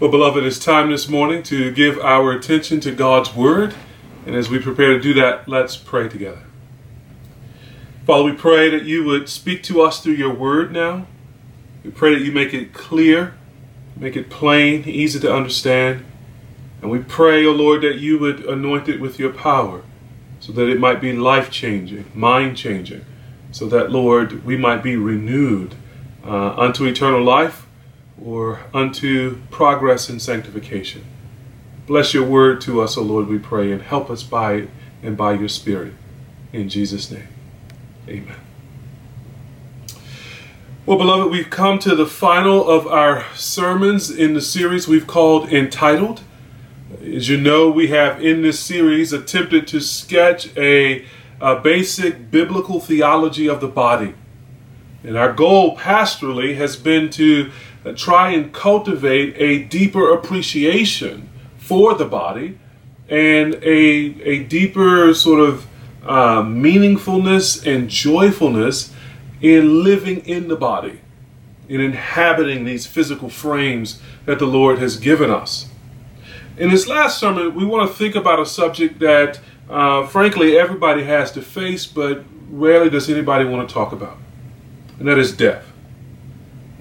Well, 0.00 0.12
beloved, 0.12 0.44
it's 0.44 0.60
time 0.60 0.92
this 0.92 1.08
morning 1.08 1.42
to 1.42 1.72
give 1.72 1.98
our 1.98 2.30
attention 2.30 2.78
to 2.82 2.92
God's 2.92 3.34
Word. 3.34 3.74
And 4.26 4.36
as 4.36 4.48
we 4.48 4.60
prepare 4.60 4.92
to 4.92 5.00
do 5.00 5.12
that, 5.14 5.48
let's 5.48 5.76
pray 5.76 6.08
together. 6.08 6.44
Father, 8.06 8.22
we 8.22 8.32
pray 8.32 8.70
that 8.70 8.84
you 8.84 9.02
would 9.02 9.28
speak 9.28 9.64
to 9.64 9.82
us 9.82 10.00
through 10.00 10.12
your 10.12 10.32
Word 10.32 10.70
now. 10.70 11.08
We 11.82 11.90
pray 11.90 12.14
that 12.14 12.24
you 12.24 12.30
make 12.30 12.54
it 12.54 12.72
clear, 12.72 13.34
make 13.96 14.14
it 14.14 14.30
plain, 14.30 14.84
easy 14.88 15.18
to 15.18 15.34
understand. 15.34 16.04
And 16.80 16.92
we 16.92 17.00
pray, 17.00 17.44
O 17.44 17.48
oh 17.48 17.54
Lord, 17.54 17.82
that 17.82 17.98
you 17.98 18.20
would 18.20 18.44
anoint 18.44 18.88
it 18.88 19.00
with 19.00 19.18
your 19.18 19.32
power 19.32 19.82
so 20.38 20.52
that 20.52 20.68
it 20.68 20.78
might 20.78 21.00
be 21.00 21.12
life 21.12 21.50
changing, 21.50 22.04
mind 22.14 22.56
changing, 22.56 23.04
so 23.50 23.66
that, 23.66 23.90
Lord, 23.90 24.44
we 24.44 24.56
might 24.56 24.84
be 24.84 24.94
renewed 24.94 25.74
uh, 26.24 26.50
unto 26.50 26.84
eternal 26.84 27.24
life 27.24 27.64
or 28.24 28.60
unto 28.74 29.40
progress 29.50 30.08
in 30.10 30.20
sanctification. 30.20 31.04
Bless 31.86 32.12
your 32.12 32.24
word 32.24 32.60
to 32.62 32.80
us, 32.80 32.96
O 32.96 33.02
Lord, 33.02 33.28
we 33.28 33.38
pray, 33.38 33.72
and 33.72 33.80
help 33.82 34.10
us 34.10 34.22
by 34.22 34.54
it 34.54 34.70
and 35.02 35.16
by 35.16 35.32
your 35.32 35.48
Spirit. 35.48 35.94
In 36.52 36.68
Jesus' 36.68 37.10
name, 37.10 37.28
amen. 38.08 38.36
Well, 40.84 40.96
beloved, 40.96 41.30
we've 41.30 41.50
come 41.50 41.78
to 41.80 41.94
the 41.94 42.06
final 42.06 42.66
of 42.68 42.86
our 42.86 43.26
sermons 43.34 44.10
in 44.10 44.32
the 44.32 44.40
series 44.40 44.88
we've 44.88 45.06
called 45.06 45.52
Entitled. 45.52 46.22
As 47.02 47.28
you 47.28 47.36
know, 47.36 47.70
we 47.70 47.88
have 47.88 48.24
in 48.24 48.40
this 48.40 48.58
series 48.58 49.12
attempted 49.12 49.66
to 49.68 49.80
sketch 49.80 50.56
a, 50.56 51.04
a 51.42 51.56
basic 51.56 52.30
biblical 52.30 52.80
theology 52.80 53.48
of 53.48 53.60
the 53.60 53.68
body. 53.68 54.14
And 55.04 55.16
our 55.16 55.32
goal 55.32 55.76
pastorally 55.76 56.56
has 56.56 56.76
been 56.76 57.10
to 57.10 57.50
try 57.96 58.30
and 58.30 58.52
cultivate 58.52 59.34
a 59.36 59.64
deeper 59.64 60.12
appreciation 60.12 61.28
for 61.58 61.94
the 61.94 62.04
body 62.04 62.58
and 63.08 63.54
a, 63.56 63.68
a 64.22 64.44
deeper 64.44 65.12
sort 65.14 65.40
of 65.40 65.66
uh, 66.04 66.42
meaningfulness 66.42 67.66
and 67.66 67.88
joyfulness 67.88 68.92
in 69.40 69.84
living 69.84 70.18
in 70.26 70.48
the 70.48 70.56
body, 70.56 71.00
in 71.68 71.80
inhabiting 71.80 72.64
these 72.64 72.86
physical 72.86 73.28
frames 73.28 74.00
that 74.24 74.38
the 74.38 74.46
Lord 74.46 74.78
has 74.78 74.96
given 74.96 75.30
us. 75.30 75.68
In 76.56 76.70
this 76.70 76.88
last 76.88 77.18
sermon, 77.18 77.54
we 77.54 77.64
want 77.64 77.88
to 77.88 77.96
think 77.96 78.14
about 78.14 78.40
a 78.40 78.46
subject 78.46 78.98
that, 78.98 79.40
uh, 79.70 80.06
frankly, 80.06 80.58
everybody 80.58 81.04
has 81.04 81.30
to 81.32 81.42
face, 81.42 81.86
but 81.86 82.24
rarely 82.50 82.90
does 82.90 83.08
anybody 83.08 83.44
want 83.44 83.68
to 83.68 83.72
talk 83.72 83.92
about, 83.92 84.18
and 84.98 85.06
that 85.06 85.18
is 85.18 85.32
death 85.32 85.67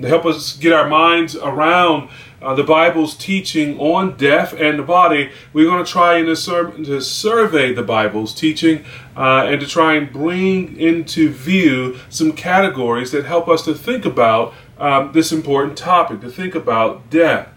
to 0.02 0.08
help 0.08 0.26
us 0.26 0.56
get 0.58 0.73
our 0.73 0.88
minds 0.88 1.36
around 1.36 2.09
uh, 2.42 2.53
the 2.53 2.64
Bible's 2.64 3.16
teaching 3.16 3.80
on 3.80 4.16
death 4.16 4.53
and 4.53 4.78
the 4.78 4.84
body, 4.84 5.31
we're 5.53 5.66
going 5.66 5.84
to 5.84 5.92
try 5.92 6.17
in 6.17 6.28
this 6.28 6.44
sermon 6.44 6.84
to 6.84 7.02
survey 7.02 7.73
the 7.73 7.84
Bible's 7.84 8.34
teaching 8.34 8.86
uh, 9.16 9.45
and 9.48 9.59
to 9.59 9.68
try 9.68 9.95
and 9.95 10.12
bring 10.12 10.80
into 10.80 11.30
view 11.30 11.98
some 12.09 12.31
categories 12.34 13.12
that 13.12 13.25
help 13.25 13.48
us 13.48 13.64
to 13.66 13.73
think 13.73 14.06
about 14.06 14.53
um, 14.78 15.12
this 15.14 15.31
important 15.31 15.78
topic, 15.78 16.22
to 16.22 16.30
think 16.30 16.53
about 16.53 17.09
death. 17.09 17.50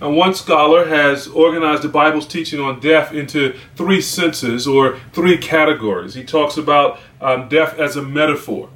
And 0.00 0.16
one 0.16 0.32
scholar 0.34 0.86
has 0.86 1.26
organized 1.26 1.82
the 1.82 1.88
Bible's 1.88 2.26
teaching 2.26 2.60
on 2.60 2.80
death 2.80 3.12
into 3.12 3.54
three 3.74 4.00
senses 4.00 4.66
or 4.66 4.98
three 5.12 5.36
categories. 5.36 6.14
He 6.14 6.24
talks 6.24 6.56
about 6.56 7.00
um, 7.20 7.48
death 7.48 7.78
as 7.78 7.96
a 7.96 8.02
metaphor 8.02 8.70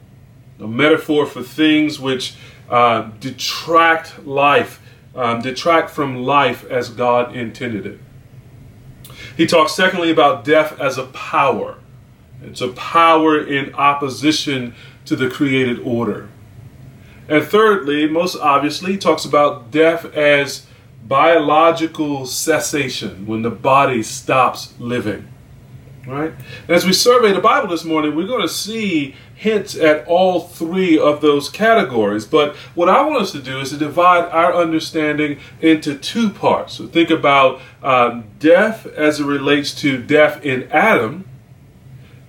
a 0.65 0.69
metaphor 0.69 1.27
for 1.27 1.43
things 1.43 2.01
which 2.01 2.34
uh, 2.69 3.11
detract 3.20 4.27
life, 4.27 4.81
um, 5.15 5.43
detract 5.43 5.91
from 5.91 6.17
life 6.17 6.65
as 6.65 6.89
God 6.89 7.37
intended 7.37 7.87
it. 7.87 8.01
He 9.37 9.47
talks 9.47 9.73
secondly 9.73 10.11
about 10.11 10.45
death 10.45 10.81
as 10.81 10.97
a 10.97 11.05
power. 11.06 11.79
It's 12.43 12.61
a 12.61 12.69
power 12.69 13.44
in 13.44 13.75
opposition 13.75 14.75
to 15.06 15.16
the 15.16 15.28
created 15.28 15.81
order. 15.81 16.28
And 17.28 17.44
thirdly, 17.44 18.09
most 18.09 18.37
obviously, 18.37 18.93
he 18.93 18.99
talks 18.99 19.25
about 19.25 19.71
death 19.71 20.05
as 20.15 20.67
biological 21.06 22.27
cessation, 22.27 23.27
when 23.27 23.43
the 23.43 23.50
body 23.50 24.03
stops 24.03 24.75
living. 24.78 25.28
Right? 26.06 26.34
As 26.69 26.84
we 26.84 26.93
survey 26.93 27.33
the 27.33 27.41
Bible 27.41 27.69
this 27.69 27.84
morning, 27.84 28.15
we're 28.15 28.27
going 28.27 28.43
to 28.43 28.49
see 28.49 29.15
hints 29.34 29.77
at 29.77 30.06
all 30.06 30.41
three 30.41 30.99
of 30.99 31.21
those 31.21 31.49
categories. 31.49 32.25
But 32.25 32.55
what 32.75 32.89
I 32.89 33.03
want 33.03 33.22
us 33.22 33.33
to 33.33 33.43
do 33.43 33.61
is 33.61 33.71
to 33.71 33.77
divide 33.77 34.25
our 34.31 34.55
understanding 34.55 35.41
into 35.61 35.99
two 35.99 36.31
parts. 36.31 36.75
So 36.75 36.87
think 36.87 37.11
about 37.11 37.61
um, 37.83 38.25
death 38.39 38.87
as 38.87 39.21
it 39.21 39.25
relates 39.25 39.75
to 39.83 40.00
death 40.00 40.44
in 40.44 40.71
Adam, 40.71 41.28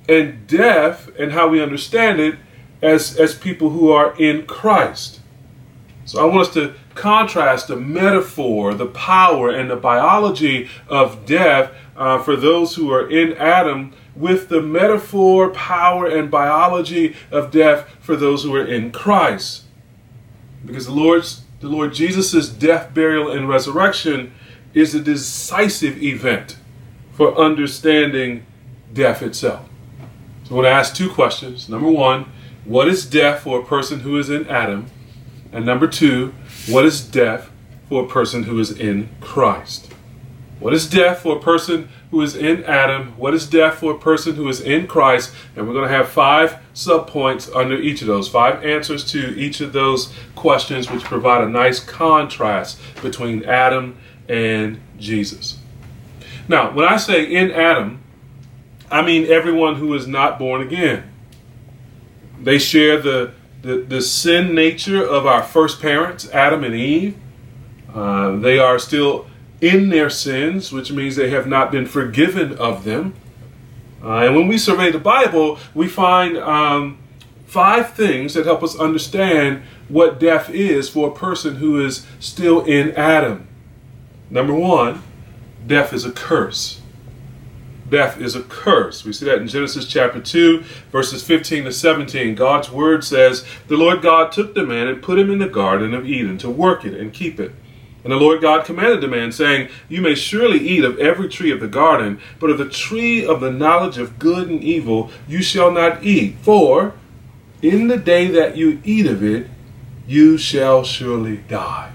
and 0.07 0.45
death 0.47 1.09
and 1.17 1.31
how 1.31 1.47
we 1.47 1.61
understand 1.61 2.19
it 2.19 2.37
as, 2.81 3.17
as 3.17 3.35
people 3.35 3.71
who 3.71 3.91
are 3.91 4.15
in 4.19 4.45
Christ. 4.45 5.19
So 6.05 6.21
I 6.21 6.25
want 6.25 6.47
us 6.47 6.53
to 6.53 6.75
contrast 6.93 7.67
the 7.67 7.75
metaphor, 7.75 8.73
the 8.73 8.85
power, 8.85 9.49
and 9.49 9.69
the 9.69 9.75
biology 9.75 10.69
of 10.87 11.25
death 11.25 11.71
uh, 11.95 12.21
for 12.21 12.35
those 12.35 12.75
who 12.75 12.91
are 12.91 13.09
in 13.09 13.33
Adam 13.37 13.93
with 14.15 14.49
the 14.49 14.61
metaphor, 14.61 15.49
power, 15.49 16.07
and 16.07 16.31
biology 16.31 17.15
of 17.31 17.51
death 17.51 17.89
for 17.99 18.15
those 18.15 18.43
who 18.43 18.55
are 18.55 18.65
in 18.65 18.91
Christ. 18.91 19.63
Because 20.65 20.85
the 20.85 20.93
Lord's 20.93 21.41
the 21.61 21.67
Lord 21.69 21.93
Jesus' 21.93 22.49
death, 22.49 22.93
burial, 22.93 23.31
and 23.31 23.49
resurrection 23.49 24.33
is 24.73 24.93
a 24.93 24.99
decisive 24.99 26.01
event 26.03 26.57
for 27.11 27.35
understanding 27.37 28.45
death 28.93 29.21
itself. 29.21 29.67
So 30.43 30.51
I 30.51 30.53
want 30.55 30.65
to 30.65 30.71
ask 30.71 30.95
two 30.95 31.09
questions. 31.09 31.69
Number 31.69 31.89
one, 31.89 32.25
what 32.65 32.87
is 32.87 33.05
death 33.05 33.41
for 33.41 33.59
a 33.59 33.65
person 33.65 34.01
who 34.01 34.17
is 34.19 34.29
in 34.29 34.47
Adam? 34.47 34.87
And 35.51 35.65
number 35.65 35.87
two, 35.87 36.33
what 36.67 36.85
is 36.85 37.01
death 37.01 37.49
for 37.87 38.03
a 38.03 38.07
person 38.07 38.43
who 38.43 38.59
is 38.59 38.71
in 38.71 39.09
Christ? 39.21 39.91
What 40.59 40.73
is 40.73 40.89
death 40.89 41.21
for 41.21 41.37
a 41.37 41.41
person 41.41 41.89
who 42.15 42.21
is 42.21 42.33
in 42.33 42.63
Adam? 42.63 43.09
What 43.17 43.33
is 43.33 43.45
death 43.45 43.79
for 43.79 43.93
a 43.93 43.99
person 43.99 44.35
who 44.35 44.47
is 44.47 44.61
in 44.61 44.87
Christ? 44.87 45.35
And 45.53 45.67
we're 45.67 45.73
going 45.73 45.89
to 45.89 45.93
have 45.93 46.07
five 46.07 46.59
subpoints 46.73 47.53
under 47.53 47.75
each 47.75 47.99
of 47.99 48.07
those, 48.07 48.29
five 48.29 48.63
answers 48.63 49.03
to 49.11 49.37
each 49.37 49.59
of 49.59 49.73
those 49.73 50.13
questions, 50.33 50.89
which 50.89 51.03
provide 51.03 51.43
a 51.43 51.49
nice 51.49 51.81
contrast 51.81 52.79
between 53.01 53.43
Adam 53.43 53.97
and 54.29 54.79
Jesus. 54.97 55.59
Now, 56.47 56.71
when 56.71 56.87
I 56.87 56.95
say 56.95 57.25
in 57.25 57.51
Adam, 57.51 58.01
I 58.89 59.01
mean 59.01 59.29
everyone 59.29 59.75
who 59.75 59.93
is 59.93 60.07
not 60.07 60.39
born 60.39 60.61
again. 60.61 61.11
They 62.41 62.59
share 62.59 63.01
the, 63.01 63.33
the, 63.61 63.79
the 63.79 64.01
sin 64.01 64.55
nature 64.55 65.05
of 65.05 65.25
our 65.25 65.43
first 65.43 65.81
parents, 65.81 66.29
Adam 66.29 66.63
and 66.63 66.75
Eve. 66.75 67.17
Uh, 67.93 68.37
they 68.37 68.57
are 68.57 68.79
still 68.79 69.27
in 69.61 69.89
their 69.89 70.09
sins, 70.09 70.71
which 70.71 70.91
means 70.91 71.15
they 71.15 71.29
have 71.29 71.47
not 71.47 71.71
been 71.71 71.85
forgiven 71.85 72.57
of 72.57 72.83
them. 72.83 73.13
Uh, 74.03 74.25
and 74.25 74.35
when 74.35 74.47
we 74.47 74.57
survey 74.57 74.91
the 74.91 74.99
Bible, 74.99 75.57
we 75.73 75.87
find 75.87 76.37
um, 76.37 76.97
five 77.45 77.93
things 77.93 78.33
that 78.33 78.45
help 78.45 78.61
us 78.61 78.77
understand 78.77 79.63
what 79.87 80.19
death 80.19 80.49
is 80.49 80.89
for 80.89 81.09
a 81.09 81.13
person 81.13 81.55
who 81.55 81.83
is 81.83 82.05
still 82.19 82.61
in 82.65 82.91
Adam. 82.91 83.47
Number 84.29 84.53
one, 84.53 85.01
death 85.65 85.93
is 85.93 86.05
a 86.05 86.11
curse. 86.11 86.81
Death 87.89 88.19
is 88.19 88.35
a 88.35 88.41
curse. 88.41 89.05
We 89.05 89.13
see 89.13 89.25
that 89.25 89.37
in 89.37 89.47
Genesis 89.47 89.85
chapter 89.85 90.19
2, 90.19 90.63
verses 90.91 91.23
15 91.23 91.65
to 91.65 91.71
17. 91.71 92.33
God's 92.33 92.71
word 92.71 93.03
says, 93.03 93.45
The 93.67 93.77
Lord 93.77 94.01
God 94.01 94.31
took 94.31 94.55
the 94.55 94.65
man 94.65 94.87
and 94.87 95.03
put 95.03 95.19
him 95.19 95.29
in 95.29 95.37
the 95.37 95.47
Garden 95.47 95.93
of 95.93 96.07
Eden 96.07 96.37
to 96.39 96.49
work 96.49 96.83
it 96.83 96.95
and 96.95 97.13
keep 97.13 97.39
it. 97.39 97.51
And 98.05 98.11
the 98.11 98.17
Lord 98.17 98.39
God 98.39 98.65
commanded 98.65 99.01
the 99.01 99.07
man, 99.07 99.31
saying, 99.31 99.67
You 99.89 99.99
may 99.99 100.13
surely 100.13 100.59
eat 100.59 100.85
of 100.85 100.99
every 100.99 101.27
tree 101.27 101.49
of 101.49 101.59
the 101.59 101.67
garden, 101.67 102.21
but 102.39 102.51
of 102.51 102.59
the 102.59 102.69
tree 102.69 103.25
of 103.25 103.39
the 103.39 103.49
knowledge 103.49 103.97
of 103.97 104.19
good 104.19 104.47
and 104.47 104.63
evil 104.63 105.09
you 105.27 105.41
shall 105.41 105.71
not 105.71 106.03
eat. 106.03 106.35
For 106.43 106.93
in 107.63 107.87
the 107.87 107.97
day 107.97 108.27
that 108.27 108.57
you 108.57 108.79
eat 108.83 109.07
of 109.07 109.23
it, 109.23 109.49
you 110.05 110.37
shall 110.37 110.83
surely 110.83 111.37
die. 111.37 111.93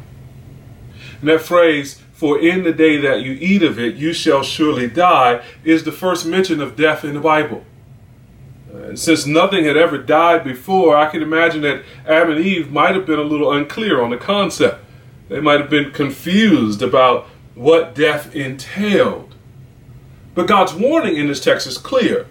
And 1.20 1.28
that 1.28 1.42
phrase, 1.42 2.02
for 2.12 2.40
in 2.40 2.64
the 2.64 2.72
day 2.72 2.96
that 2.96 3.22
you 3.22 3.38
eat 3.40 3.62
of 3.62 3.78
it, 3.78 3.94
you 3.94 4.12
shall 4.12 4.42
surely 4.42 4.88
die, 4.88 5.44
is 5.62 5.84
the 5.84 5.92
first 5.92 6.26
mention 6.26 6.60
of 6.60 6.74
death 6.74 7.04
in 7.04 7.14
the 7.14 7.20
Bible. 7.20 7.64
Uh, 8.74 8.96
since 8.96 9.26
nothing 9.26 9.64
had 9.64 9.76
ever 9.76 9.96
died 9.96 10.42
before, 10.42 10.96
I 10.96 11.08
can 11.08 11.22
imagine 11.22 11.62
that 11.62 11.84
Adam 12.04 12.32
and 12.32 12.44
Eve 12.44 12.72
might 12.72 12.96
have 12.96 13.06
been 13.06 13.20
a 13.20 13.22
little 13.22 13.52
unclear 13.52 14.02
on 14.02 14.10
the 14.10 14.16
concept. 14.16 14.84
They 15.30 15.40
might 15.40 15.60
have 15.60 15.70
been 15.70 15.92
confused 15.92 16.82
about 16.82 17.28
what 17.54 17.94
death 17.94 18.34
entailed. 18.34 19.36
But 20.34 20.48
God's 20.48 20.74
warning 20.74 21.16
in 21.16 21.28
this 21.28 21.42
text 21.42 21.68
is 21.68 21.78
clear. 21.78 22.26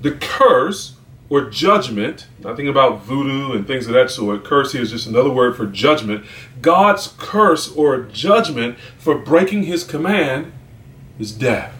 The 0.00 0.12
curse 0.12 0.94
or 1.28 1.50
judgment, 1.50 2.28
nothing 2.38 2.68
about 2.68 3.02
voodoo 3.02 3.52
and 3.52 3.66
things 3.66 3.88
of 3.88 3.94
that 3.94 4.12
sort, 4.12 4.44
curse 4.44 4.72
here 4.72 4.82
is 4.82 4.92
just 4.92 5.08
another 5.08 5.28
word 5.28 5.56
for 5.56 5.66
judgment. 5.66 6.24
God's 6.62 7.14
curse 7.18 7.74
or 7.74 8.02
judgment 8.02 8.78
for 8.96 9.18
breaking 9.18 9.64
his 9.64 9.82
command 9.82 10.52
is 11.18 11.32
death. 11.32 11.74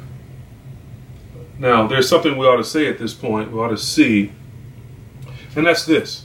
Now, 1.61 1.87
there's 1.87 2.09
something 2.09 2.37
we 2.37 2.45
ought 2.45 2.57
to 2.57 2.65
say 2.65 2.89
at 2.89 2.99
this 2.99 3.15
point, 3.15 3.53
we 3.53 3.61
ought 3.61 3.69
to 3.69 3.79
see, 3.79 4.33
and 5.55 5.65
that's 5.65 5.87
this. 5.87 6.25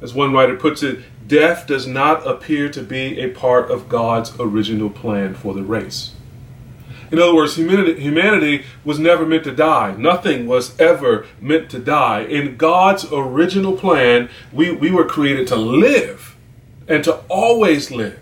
As 0.00 0.14
one 0.14 0.32
writer 0.32 0.56
puts 0.56 0.82
it, 0.82 1.00
death 1.26 1.66
does 1.66 1.86
not 1.86 2.26
appear 2.26 2.68
to 2.70 2.82
be 2.82 3.20
a 3.20 3.30
part 3.30 3.70
of 3.70 3.88
God's 3.88 4.38
original 4.38 4.90
plan 4.90 5.34
for 5.34 5.54
the 5.54 5.62
race. 5.62 6.12
In 7.10 7.18
other 7.18 7.34
words, 7.34 7.56
humanity, 7.56 8.64
was 8.84 8.98
never 8.98 9.24
meant 9.24 9.44
to 9.44 9.54
die. 9.54 9.94
Nothing 9.96 10.46
was 10.46 10.78
ever 10.78 11.26
meant 11.40 11.70
to 11.70 11.78
die. 11.78 12.20
In 12.20 12.56
God's 12.56 13.10
original 13.10 13.76
plan, 13.76 14.28
we, 14.52 14.70
we 14.70 14.90
were 14.90 15.06
created 15.06 15.48
to 15.48 15.56
live 15.56 16.36
and 16.86 17.02
to 17.04 17.16
always 17.28 17.90
live. 17.90 18.20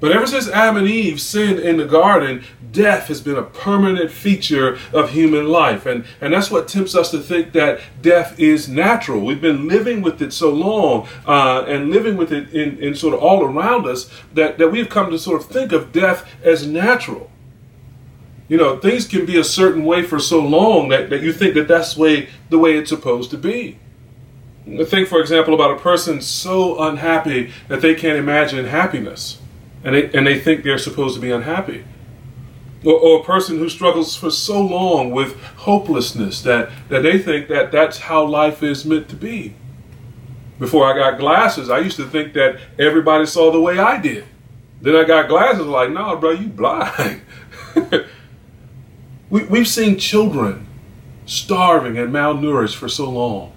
But 0.00 0.12
ever 0.12 0.26
since 0.26 0.48
Adam 0.48 0.76
and 0.76 0.88
Eve 0.88 1.20
sinned 1.20 1.58
in 1.58 1.76
the 1.76 1.84
garden, 1.84 2.44
death 2.70 3.08
has 3.08 3.20
been 3.20 3.36
a 3.36 3.42
permanent 3.42 4.10
feature 4.12 4.78
of 4.92 5.10
human 5.10 5.48
life. 5.48 5.86
And, 5.86 6.04
and 6.20 6.32
that's 6.32 6.50
what 6.50 6.68
tempts 6.68 6.94
us 6.94 7.10
to 7.10 7.18
think 7.18 7.52
that 7.52 7.80
death 8.00 8.38
is 8.38 8.68
natural. 8.68 9.24
We've 9.24 9.40
been 9.40 9.66
living 9.66 10.02
with 10.02 10.22
it 10.22 10.32
so 10.32 10.50
long 10.50 11.08
uh, 11.26 11.64
and 11.66 11.90
living 11.90 12.16
with 12.16 12.32
it 12.32 12.52
in, 12.52 12.78
in 12.78 12.94
sort 12.94 13.14
of 13.14 13.20
all 13.20 13.44
around 13.44 13.86
us 13.86 14.08
that, 14.34 14.58
that 14.58 14.70
we've 14.70 14.88
come 14.88 15.10
to 15.10 15.18
sort 15.18 15.40
of 15.40 15.48
think 15.48 15.72
of 15.72 15.90
death 15.90 16.28
as 16.44 16.66
natural. 16.66 17.30
You 18.46 18.56
know, 18.56 18.78
things 18.78 19.06
can 19.06 19.26
be 19.26 19.36
a 19.36 19.44
certain 19.44 19.84
way 19.84 20.02
for 20.02 20.20
so 20.20 20.40
long 20.40 20.88
that, 20.90 21.10
that 21.10 21.22
you 21.22 21.32
think 21.32 21.54
that 21.54 21.68
that's 21.68 21.96
way, 21.96 22.28
the 22.50 22.58
way 22.58 22.78
it's 22.78 22.88
supposed 22.88 23.30
to 23.32 23.36
be. 23.36 23.78
Think, 24.84 25.08
for 25.08 25.20
example, 25.20 25.54
about 25.54 25.72
a 25.72 25.80
person 25.80 26.20
so 26.20 26.80
unhappy 26.80 27.52
that 27.68 27.80
they 27.80 27.94
can't 27.94 28.18
imagine 28.18 28.64
happiness 28.66 29.38
and 29.84 29.94
they, 29.94 30.10
and 30.10 30.26
they 30.26 30.38
think 30.38 30.64
they're 30.64 30.78
supposed 30.78 31.14
to 31.14 31.20
be 31.20 31.30
unhappy. 31.30 31.84
Or, 32.84 32.94
or, 32.94 33.20
a 33.20 33.24
person 33.24 33.58
who 33.58 33.68
struggles 33.68 34.14
for 34.16 34.30
so 34.30 34.60
long 34.60 35.10
with 35.10 35.40
hopelessness 35.56 36.42
that, 36.42 36.70
that 36.88 37.02
they 37.02 37.18
think 37.18 37.48
that 37.48 37.72
that's 37.72 37.98
how 37.98 38.24
life 38.24 38.62
is 38.62 38.84
meant 38.84 39.08
to 39.08 39.16
be. 39.16 39.56
Before 40.60 40.86
I 40.86 40.96
got 40.96 41.18
glasses, 41.18 41.70
I 41.70 41.78
used 41.78 41.96
to 41.96 42.06
think 42.06 42.34
that 42.34 42.60
everybody 42.78 43.26
saw 43.26 43.50
the 43.50 43.60
way 43.60 43.78
I 43.78 44.00
did. 44.00 44.24
Then 44.80 44.94
I 44.94 45.04
got 45.04 45.28
glasses, 45.28 45.66
like, 45.66 45.90
no, 45.90 46.16
bro, 46.16 46.30
you 46.30 46.48
blind. 46.48 47.22
we, 49.30 49.44
we've 49.44 49.68
seen 49.68 49.98
children 49.98 50.66
starving 51.26 51.98
and 51.98 52.12
malnourished 52.12 52.76
for 52.76 52.88
so 52.88 53.10
long 53.10 53.52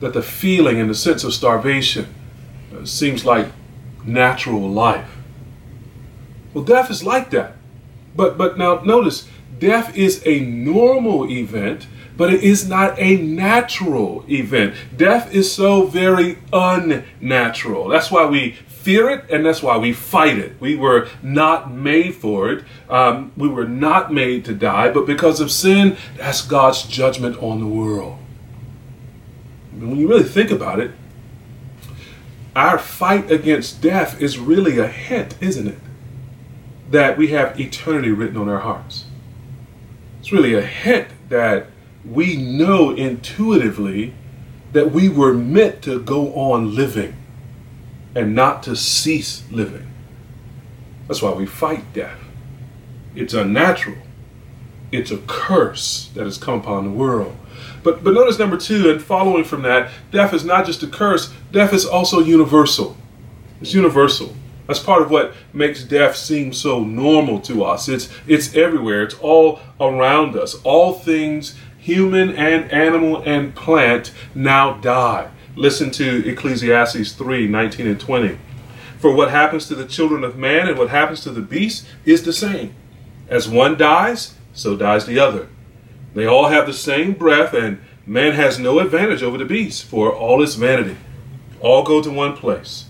that 0.00 0.12
the 0.12 0.22
feeling 0.22 0.80
and 0.80 0.90
the 0.90 0.94
sense 0.94 1.22
of 1.22 1.32
starvation 1.32 2.12
uh, 2.76 2.84
seems 2.84 3.24
like 3.24 3.46
natural 4.04 4.68
life. 4.68 5.21
Well, 6.54 6.64
death 6.64 6.90
is 6.90 7.04
like 7.04 7.30
that. 7.30 7.56
But 8.14 8.36
but 8.36 8.58
now 8.58 8.80
notice, 8.82 9.28
death 9.58 9.96
is 9.96 10.22
a 10.26 10.40
normal 10.40 11.30
event, 11.30 11.86
but 12.16 12.32
it 12.32 12.42
is 12.42 12.68
not 12.68 12.98
a 12.98 13.16
natural 13.16 14.24
event. 14.28 14.74
Death 14.96 15.34
is 15.34 15.52
so 15.52 15.86
very 15.86 16.38
unnatural. 16.52 17.88
That's 17.88 18.10
why 18.10 18.26
we 18.26 18.56
fear 18.82 19.08
it 19.10 19.30
and 19.30 19.46
that's 19.46 19.62
why 19.62 19.76
we 19.76 19.92
fight 19.92 20.38
it. 20.38 20.60
We 20.60 20.74
were 20.76 21.08
not 21.22 21.72
made 21.72 22.16
for 22.16 22.50
it. 22.50 22.64
Um, 22.90 23.32
we 23.36 23.48
were 23.48 23.66
not 23.66 24.12
made 24.12 24.44
to 24.46 24.54
die, 24.54 24.90
but 24.90 25.06
because 25.06 25.40
of 25.40 25.50
sin, 25.50 25.96
that's 26.16 26.42
God's 26.42 26.82
judgment 26.82 27.40
on 27.40 27.60
the 27.60 27.66
world. 27.66 28.18
When 29.72 29.96
you 29.96 30.08
really 30.08 30.24
think 30.24 30.50
about 30.50 30.80
it, 30.80 30.90
our 32.54 32.78
fight 32.78 33.30
against 33.30 33.80
death 33.80 34.20
is 34.20 34.38
really 34.38 34.78
a 34.78 34.86
hint, 34.86 35.36
isn't 35.40 35.68
it? 35.68 35.78
That 36.92 37.16
we 37.16 37.28
have 37.28 37.58
eternity 37.58 38.10
written 38.10 38.36
on 38.36 38.48
our 38.48 38.60
hearts. 38.60 39.06
It's 40.20 40.30
really 40.30 40.54
a 40.54 40.62
hint 40.62 41.08
that 41.30 41.66
we 42.04 42.36
know 42.36 42.90
intuitively 42.90 44.14
that 44.72 44.92
we 44.92 45.08
were 45.08 45.32
meant 45.32 45.82
to 45.82 46.00
go 46.02 46.34
on 46.34 46.74
living 46.74 47.16
and 48.14 48.34
not 48.34 48.62
to 48.64 48.76
cease 48.76 49.42
living. 49.50 49.90
That's 51.08 51.22
why 51.22 51.32
we 51.32 51.46
fight 51.46 51.92
death. 51.94 52.18
It's 53.14 53.32
unnatural. 53.32 53.98
It's 54.90 55.10
a 55.10 55.18
curse 55.26 56.10
that 56.14 56.24
has 56.24 56.36
come 56.36 56.60
upon 56.60 56.84
the 56.84 56.90
world. 56.90 57.36
But 57.82 58.04
but 58.04 58.12
notice 58.12 58.38
number 58.38 58.58
two, 58.58 58.90
and 58.90 59.02
following 59.02 59.44
from 59.44 59.62
that, 59.62 59.90
death 60.10 60.34
is 60.34 60.44
not 60.44 60.66
just 60.66 60.82
a 60.82 60.86
curse, 60.86 61.32
death 61.52 61.72
is 61.72 61.86
also 61.86 62.20
universal. 62.20 62.96
It's 63.62 63.72
universal. 63.72 64.36
That's 64.72 64.82
part 64.82 65.02
of 65.02 65.10
what 65.10 65.34
makes 65.52 65.84
death 65.84 66.16
seem 66.16 66.54
so 66.54 66.82
normal 66.82 67.40
to 67.40 67.62
us. 67.62 67.90
It's 67.90 68.08
it's 68.26 68.56
everywhere. 68.56 69.02
It's 69.02 69.14
all 69.16 69.60
around 69.78 70.34
us. 70.34 70.54
All 70.64 70.94
things 70.94 71.58
human 71.76 72.30
and 72.30 72.72
animal 72.72 73.22
and 73.26 73.54
plant 73.54 74.14
now 74.34 74.78
die. 74.78 75.30
Listen 75.56 75.90
to 75.90 76.26
Ecclesiastes 76.26 77.12
3, 77.12 77.48
19 77.48 77.86
and 77.86 78.00
20. 78.00 78.38
For 78.98 79.14
what 79.14 79.30
happens 79.30 79.68
to 79.68 79.74
the 79.74 79.84
children 79.84 80.24
of 80.24 80.38
man 80.38 80.66
and 80.66 80.78
what 80.78 80.88
happens 80.88 81.20
to 81.24 81.30
the 81.30 81.42
beast 81.42 81.86
is 82.06 82.22
the 82.22 82.32
same. 82.32 82.74
As 83.28 83.50
one 83.50 83.76
dies, 83.76 84.36
so 84.54 84.74
dies 84.74 85.04
the 85.04 85.18
other. 85.18 85.50
They 86.14 86.24
all 86.24 86.48
have 86.48 86.64
the 86.64 86.72
same 86.72 87.12
breath, 87.12 87.52
and 87.52 87.78
man 88.06 88.32
has 88.32 88.58
no 88.58 88.78
advantage 88.78 89.22
over 89.22 89.36
the 89.36 89.44
beast, 89.44 89.84
for 89.84 90.10
all 90.10 90.40
is 90.40 90.54
vanity. 90.54 90.96
All 91.60 91.82
go 91.82 92.00
to 92.00 92.10
one 92.10 92.34
place 92.34 92.86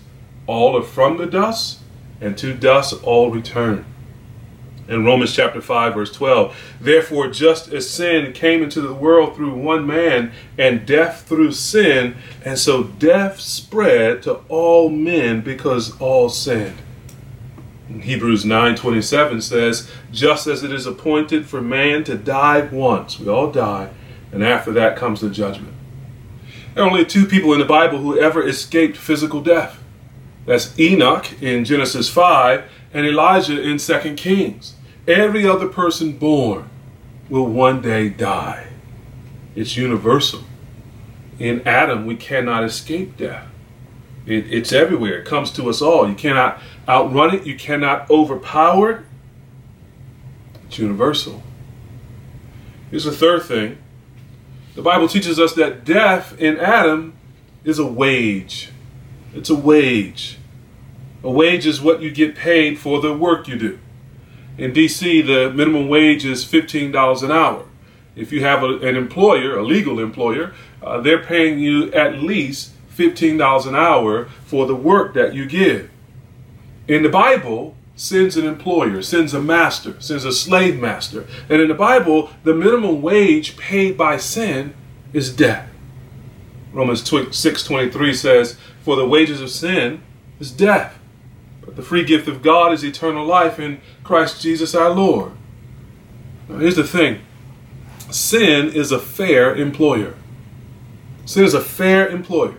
all 0.47 0.77
are 0.77 0.83
from 0.83 1.17
the 1.17 1.25
dust, 1.25 1.79
and 2.21 2.37
to 2.37 2.53
dust 2.53 2.93
all 3.03 3.31
return. 3.31 3.85
In 4.87 5.05
Romans 5.05 5.33
chapter 5.33 5.61
5, 5.61 5.93
verse 5.93 6.11
12, 6.11 6.75
therefore, 6.81 7.29
just 7.29 7.71
as 7.71 7.89
sin 7.89 8.33
came 8.33 8.61
into 8.61 8.81
the 8.81 8.93
world 8.93 9.35
through 9.35 9.53
one 9.53 9.87
man, 9.87 10.33
and 10.57 10.85
death 10.85 11.25
through 11.25 11.53
sin, 11.53 12.17
and 12.43 12.59
so 12.59 12.83
death 12.83 13.39
spread 13.39 14.21
to 14.23 14.41
all 14.49 14.89
men 14.89 15.39
because 15.39 15.97
all 16.01 16.27
sinned. 16.27 16.77
Hebrews 17.87 18.43
9:27 18.43 19.41
says, 19.41 19.89
just 20.11 20.47
as 20.47 20.63
it 20.63 20.71
is 20.71 20.85
appointed 20.85 21.45
for 21.45 21.61
man 21.61 22.03
to 22.05 22.15
die 22.17 22.61
once, 22.61 23.19
we 23.19 23.29
all 23.29 23.51
die, 23.51 23.89
and 24.31 24.43
after 24.43 24.71
that 24.71 24.97
comes 24.97 25.21
the 25.21 25.29
judgment. 25.29 25.73
There 26.73 26.83
are 26.83 26.89
only 26.89 27.05
two 27.05 27.25
people 27.25 27.53
in 27.53 27.59
the 27.59 27.65
Bible 27.65 27.99
who 27.99 28.17
ever 28.17 28.45
escaped 28.45 28.97
physical 28.97 29.41
death. 29.41 29.82
That's 30.45 30.77
Enoch 30.79 31.41
in 31.41 31.65
Genesis 31.65 32.09
5 32.09 32.69
and 32.93 33.05
Elijah 33.05 33.61
in 33.61 33.77
2 33.77 34.15
Kings. 34.15 34.75
Every 35.07 35.47
other 35.47 35.67
person 35.67 36.17
born 36.17 36.69
will 37.29 37.47
one 37.47 37.81
day 37.81 38.09
die. 38.09 38.67
It's 39.55 39.77
universal. 39.77 40.43
In 41.39 41.65
Adam, 41.67 42.05
we 42.05 42.15
cannot 42.15 42.63
escape 42.63 43.17
death. 43.17 43.47
It, 44.25 44.51
it's 44.51 44.71
everywhere. 44.71 45.19
It 45.19 45.25
comes 45.25 45.51
to 45.51 45.69
us 45.69 45.81
all. 45.81 46.07
You 46.07 46.15
cannot 46.15 46.61
outrun 46.87 47.35
it. 47.35 47.45
You 47.45 47.55
cannot 47.55 48.09
overpower 48.09 48.91
it. 48.91 49.05
It's 50.67 50.77
universal. 50.77 51.43
Here's 52.89 53.03
the 53.05 53.11
third 53.11 53.43
thing. 53.43 53.77
The 54.75 54.81
Bible 54.81 55.07
teaches 55.07 55.39
us 55.39 55.53
that 55.53 55.85
death 55.85 56.39
in 56.39 56.57
Adam 56.57 57.13
is 57.63 57.79
a 57.79 57.85
wage. 57.85 58.69
It's 59.33 59.49
a 59.49 59.55
wage. 59.55 60.37
A 61.23 61.31
wage 61.31 61.65
is 61.65 61.81
what 61.81 62.01
you 62.01 62.11
get 62.11 62.35
paid 62.35 62.77
for 62.77 63.01
the 63.01 63.13
work 63.13 63.47
you 63.47 63.57
do. 63.57 63.79
In 64.57 64.71
DC, 64.71 65.25
the 65.25 65.51
minimum 65.51 65.87
wage 65.89 66.25
is 66.25 66.45
$15 66.45 67.23
an 67.23 67.31
hour. 67.31 67.65
If 68.15 68.31
you 68.31 68.41
have 68.41 68.61
a, 68.61 68.77
an 68.79 68.95
employer, 68.95 69.57
a 69.57 69.63
legal 69.63 69.99
employer, 69.99 70.53
uh, 70.83 71.01
they're 71.01 71.23
paying 71.23 71.59
you 71.59 71.91
at 71.93 72.19
least 72.19 72.73
$15 72.95 73.67
an 73.67 73.75
hour 73.75 74.25
for 74.45 74.67
the 74.67 74.75
work 74.75 75.13
that 75.15 75.33
you 75.33 75.47
give. 75.47 75.89
In 76.87 77.01
the 77.01 77.09
Bible, 77.09 77.75
sends 77.95 78.37
an 78.37 78.45
employer, 78.45 79.01
sends 79.01 79.33
a 79.33 79.41
master, 79.41 79.99
sends 79.99 80.25
a 80.25 80.31
slave 80.31 80.79
master. 80.79 81.25
And 81.49 81.61
in 81.61 81.67
the 81.67 81.73
Bible, 81.73 82.29
the 82.43 82.53
minimum 82.53 83.01
wage 83.01 83.57
paid 83.57 83.97
by 83.97 84.17
sin 84.17 84.73
is 85.13 85.33
death. 85.33 85.69
Romans 86.71 87.03
6:23 87.03 88.15
says, 88.15 88.57
"For 88.83 88.95
the 88.95 89.07
wages 89.07 89.41
of 89.41 89.49
sin 89.49 90.01
is 90.39 90.51
death, 90.51 90.99
but 91.65 91.75
the 91.75 91.81
free 91.81 92.03
gift 92.03 92.27
of 92.27 92.41
God 92.41 92.73
is 92.73 92.83
eternal 92.83 93.25
life 93.25 93.59
in 93.59 93.79
Christ 94.03 94.41
Jesus 94.41 94.75
our 94.75 94.89
Lord." 94.89 95.31
Now, 96.49 96.57
here's 96.57 96.75
the 96.75 96.83
thing. 96.83 97.19
Sin 98.11 98.69
is 98.69 98.91
a 98.91 98.99
fair 98.99 99.55
employer. 99.55 100.13
Sin 101.25 101.45
is 101.45 101.53
a 101.53 101.61
fair 101.61 102.07
employer. 102.07 102.55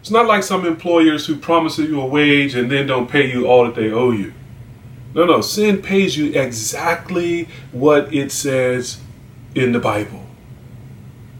It's 0.00 0.10
not 0.10 0.26
like 0.26 0.44
some 0.44 0.64
employers 0.64 1.26
who 1.26 1.34
promise 1.34 1.78
you 1.78 2.00
a 2.00 2.06
wage 2.06 2.54
and 2.54 2.70
then 2.70 2.86
don't 2.86 3.10
pay 3.10 3.28
you 3.30 3.46
all 3.46 3.64
that 3.64 3.74
they 3.74 3.90
owe 3.90 4.12
you. 4.12 4.32
No, 5.14 5.24
no, 5.24 5.40
sin 5.40 5.82
pays 5.82 6.16
you 6.16 6.32
exactly 6.38 7.48
what 7.72 8.14
it 8.14 8.30
says 8.30 9.00
in 9.54 9.72
the 9.72 9.80
Bible. 9.80 10.26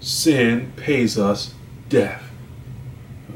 Sin 0.00 0.72
pays 0.76 1.18
us 1.18 1.54
death. 1.88 2.25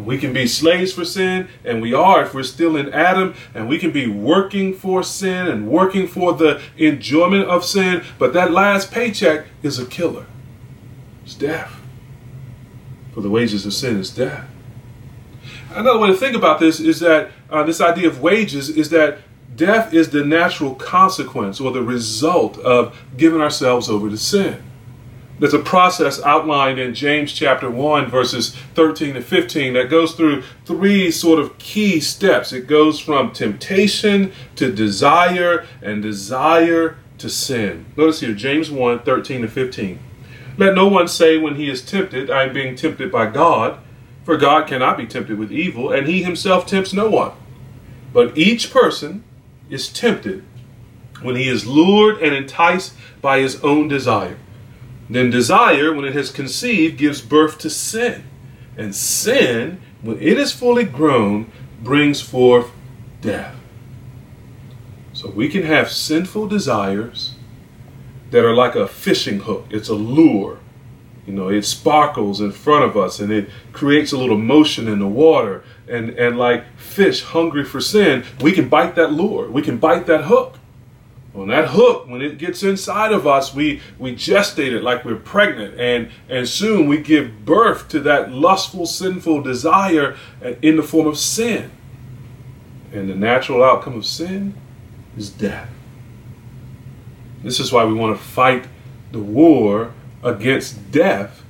We 0.04 0.18
can 0.18 0.32
be 0.32 0.46
slaves 0.46 0.92
for 0.92 1.04
sin, 1.04 1.48
and 1.64 1.80
we 1.80 1.92
are 1.92 2.22
if 2.22 2.34
we're 2.34 2.42
still 2.42 2.76
in 2.76 2.92
Adam, 2.92 3.34
and 3.54 3.68
we 3.68 3.78
can 3.78 3.90
be 3.90 4.06
working 4.06 4.74
for 4.74 5.02
sin 5.02 5.46
and 5.46 5.68
working 5.68 6.06
for 6.06 6.32
the 6.32 6.60
enjoyment 6.76 7.48
of 7.48 7.64
sin, 7.64 8.02
but 8.18 8.32
that 8.32 8.52
last 8.52 8.90
paycheck 8.90 9.46
is 9.62 9.78
a 9.78 9.86
killer. 9.86 10.26
It's 11.24 11.34
death. 11.34 11.80
For 13.12 13.20
the 13.20 13.30
wages 13.30 13.66
of 13.66 13.74
sin 13.74 13.98
is 13.98 14.10
death. 14.10 14.46
Another 15.72 15.98
way 15.98 16.08
to 16.08 16.16
think 16.16 16.36
about 16.36 16.60
this 16.60 16.80
is 16.80 17.00
that 17.00 17.30
uh, 17.48 17.62
this 17.62 17.80
idea 17.80 18.08
of 18.08 18.20
wages 18.20 18.68
is 18.68 18.90
that 18.90 19.18
death 19.54 19.92
is 19.92 20.10
the 20.10 20.24
natural 20.24 20.74
consequence 20.74 21.60
or 21.60 21.70
the 21.70 21.82
result 21.82 22.58
of 22.58 22.98
giving 23.16 23.40
ourselves 23.40 23.88
over 23.88 24.08
to 24.08 24.16
sin. 24.16 24.62
There's 25.40 25.54
a 25.54 25.58
process 25.58 26.22
outlined 26.22 26.78
in 26.78 26.92
James 26.92 27.32
chapter 27.32 27.70
1, 27.70 28.10
verses 28.10 28.54
13 28.74 29.14
to 29.14 29.22
15, 29.22 29.72
that 29.72 29.88
goes 29.88 30.12
through 30.12 30.42
three 30.66 31.10
sort 31.10 31.38
of 31.38 31.56
key 31.56 31.98
steps. 31.98 32.52
It 32.52 32.66
goes 32.66 33.00
from 33.00 33.32
temptation 33.32 34.32
to 34.56 34.70
desire 34.70 35.66
and 35.80 36.02
desire 36.02 36.98
to 37.16 37.30
sin. 37.30 37.86
Notice 37.96 38.20
here, 38.20 38.34
James 38.34 38.70
1, 38.70 38.98
13 38.98 39.40
to 39.40 39.48
15. 39.48 39.98
Let 40.58 40.74
no 40.74 40.88
one 40.88 41.08
say 41.08 41.38
when 41.38 41.54
he 41.54 41.70
is 41.70 41.80
tempted, 41.80 42.30
I 42.30 42.42
am 42.44 42.52
being 42.52 42.76
tempted 42.76 43.10
by 43.10 43.30
God, 43.30 43.78
for 44.24 44.36
God 44.36 44.68
cannot 44.68 44.98
be 44.98 45.06
tempted 45.06 45.38
with 45.38 45.50
evil, 45.50 45.90
and 45.90 46.06
he 46.06 46.22
himself 46.22 46.66
tempts 46.66 46.92
no 46.92 47.08
one. 47.08 47.32
But 48.12 48.36
each 48.36 48.70
person 48.70 49.24
is 49.70 49.88
tempted 49.88 50.44
when 51.22 51.36
he 51.36 51.48
is 51.48 51.66
lured 51.66 52.20
and 52.20 52.34
enticed 52.34 52.92
by 53.22 53.38
his 53.38 53.58
own 53.62 53.88
desire. 53.88 54.36
Then 55.10 55.28
desire, 55.28 55.92
when 55.92 56.04
it 56.04 56.14
has 56.14 56.30
conceived, 56.30 56.96
gives 56.96 57.20
birth 57.20 57.58
to 57.58 57.68
sin. 57.68 58.22
And 58.76 58.94
sin, 58.94 59.80
when 60.02 60.22
it 60.22 60.38
is 60.38 60.52
fully 60.52 60.84
grown, 60.84 61.50
brings 61.82 62.20
forth 62.20 62.70
death. 63.20 63.56
So 65.12 65.28
we 65.28 65.48
can 65.48 65.64
have 65.64 65.90
sinful 65.90 66.46
desires 66.46 67.34
that 68.30 68.44
are 68.44 68.54
like 68.54 68.76
a 68.76 68.86
fishing 68.86 69.40
hook. 69.40 69.66
It's 69.70 69.88
a 69.88 69.94
lure. 69.94 70.60
You 71.26 71.32
know, 71.34 71.48
it 71.48 71.64
sparkles 71.64 72.40
in 72.40 72.52
front 72.52 72.84
of 72.84 72.96
us 72.96 73.18
and 73.18 73.32
it 73.32 73.50
creates 73.72 74.12
a 74.12 74.16
little 74.16 74.38
motion 74.38 74.86
in 74.86 75.00
the 75.00 75.08
water. 75.08 75.64
And, 75.88 76.10
and 76.10 76.38
like 76.38 76.64
fish 76.78 77.24
hungry 77.24 77.64
for 77.64 77.80
sin, 77.80 78.24
we 78.40 78.52
can 78.52 78.68
bite 78.68 78.94
that 78.94 79.12
lure. 79.12 79.50
We 79.50 79.62
can 79.62 79.78
bite 79.78 80.06
that 80.06 80.24
hook. 80.24 80.59
On 81.34 81.46
that 81.48 81.68
hook, 81.68 82.08
when 82.08 82.22
it 82.22 82.38
gets 82.38 82.62
inside 82.64 83.12
of 83.12 83.26
us, 83.26 83.54
we, 83.54 83.80
we 83.98 84.14
gestate 84.16 84.72
it 84.72 84.82
like 84.82 85.04
we're 85.04 85.14
pregnant, 85.14 85.78
and, 85.78 86.10
and 86.28 86.48
soon 86.48 86.88
we 86.88 86.98
give 86.98 87.44
birth 87.44 87.88
to 87.88 88.00
that 88.00 88.32
lustful, 88.32 88.84
sinful 88.84 89.42
desire 89.42 90.16
uh, 90.44 90.54
in 90.60 90.76
the 90.76 90.82
form 90.82 91.06
of 91.06 91.16
sin. 91.16 91.70
And 92.92 93.08
the 93.08 93.14
natural 93.14 93.62
outcome 93.62 93.96
of 93.96 94.04
sin 94.04 94.54
is 95.16 95.30
death. 95.30 95.70
This 97.44 97.60
is 97.60 97.72
why 97.72 97.84
we 97.84 97.94
want 97.94 98.16
to 98.16 98.22
fight 98.22 98.66
the 99.12 99.20
war 99.20 99.94
against 100.24 100.90
death 100.90 101.44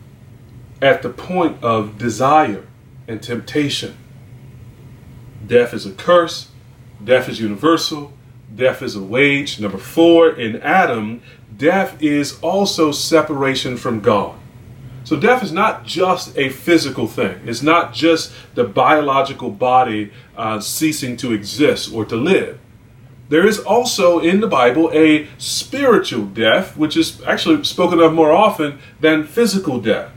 at 0.83 1.03
the 1.03 1.09
point 1.09 1.63
of 1.63 1.97
desire 1.97 2.67
and 3.09 3.23
temptation. 3.23 3.97
Death 5.47 5.73
is 5.73 5.87
a 5.87 5.93
curse, 5.93 6.51
death 7.03 7.29
is 7.29 7.41
universal, 7.41 8.13
death 8.54 8.83
is 8.83 8.97
a 8.97 9.02
wage. 9.02 9.61
Number 9.61 9.78
four, 9.78 10.30
in 10.30 10.61
Adam, 10.62 11.23
death 11.57 12.02
is 12.02 12.38
also 12.40 12.92
separation 12.92 13.76
from 13.76 14.00
God. 14.00 14.37
So 15.04 15.19
death 15.19 15.42
is 15.42 15.52
not 15.52 15.85
just 15.85 16.37
a 16.37 16.50
physical 16.50 17.07
thing. 17.07 17.40
It's 17.47 17.62
not 17.62 17.92
just 17.92 18.33
the 18.54 18.64
biological 18.64 19.50
body 19.50 20.12
uh, 20.37 20.61
ceasing 20.61 21.16
to 21.19 21.33
exist 21.33 21.92
or 21.92 22.04
to 22.04 22.16
live. 22.16 22.59
There 23.28 23.47
is 23.47 23.61
also 23.61 24.19
in 24.19 24.40
the 24.40 24.49
Bible 24.49 24.90
a 24.92 25.28
spiritual 25.38 26.26
death, 26.26 26.76
which 26.76 26.97
is 26.97 27.23
actually 27.23 27.62
spoken 27.64 28.00
of 28.00 28.12
more 28.12 28.33
often 28.33 28.78
than 29.00 29.25
physical 29.25 29.80
death. 29.80 30.11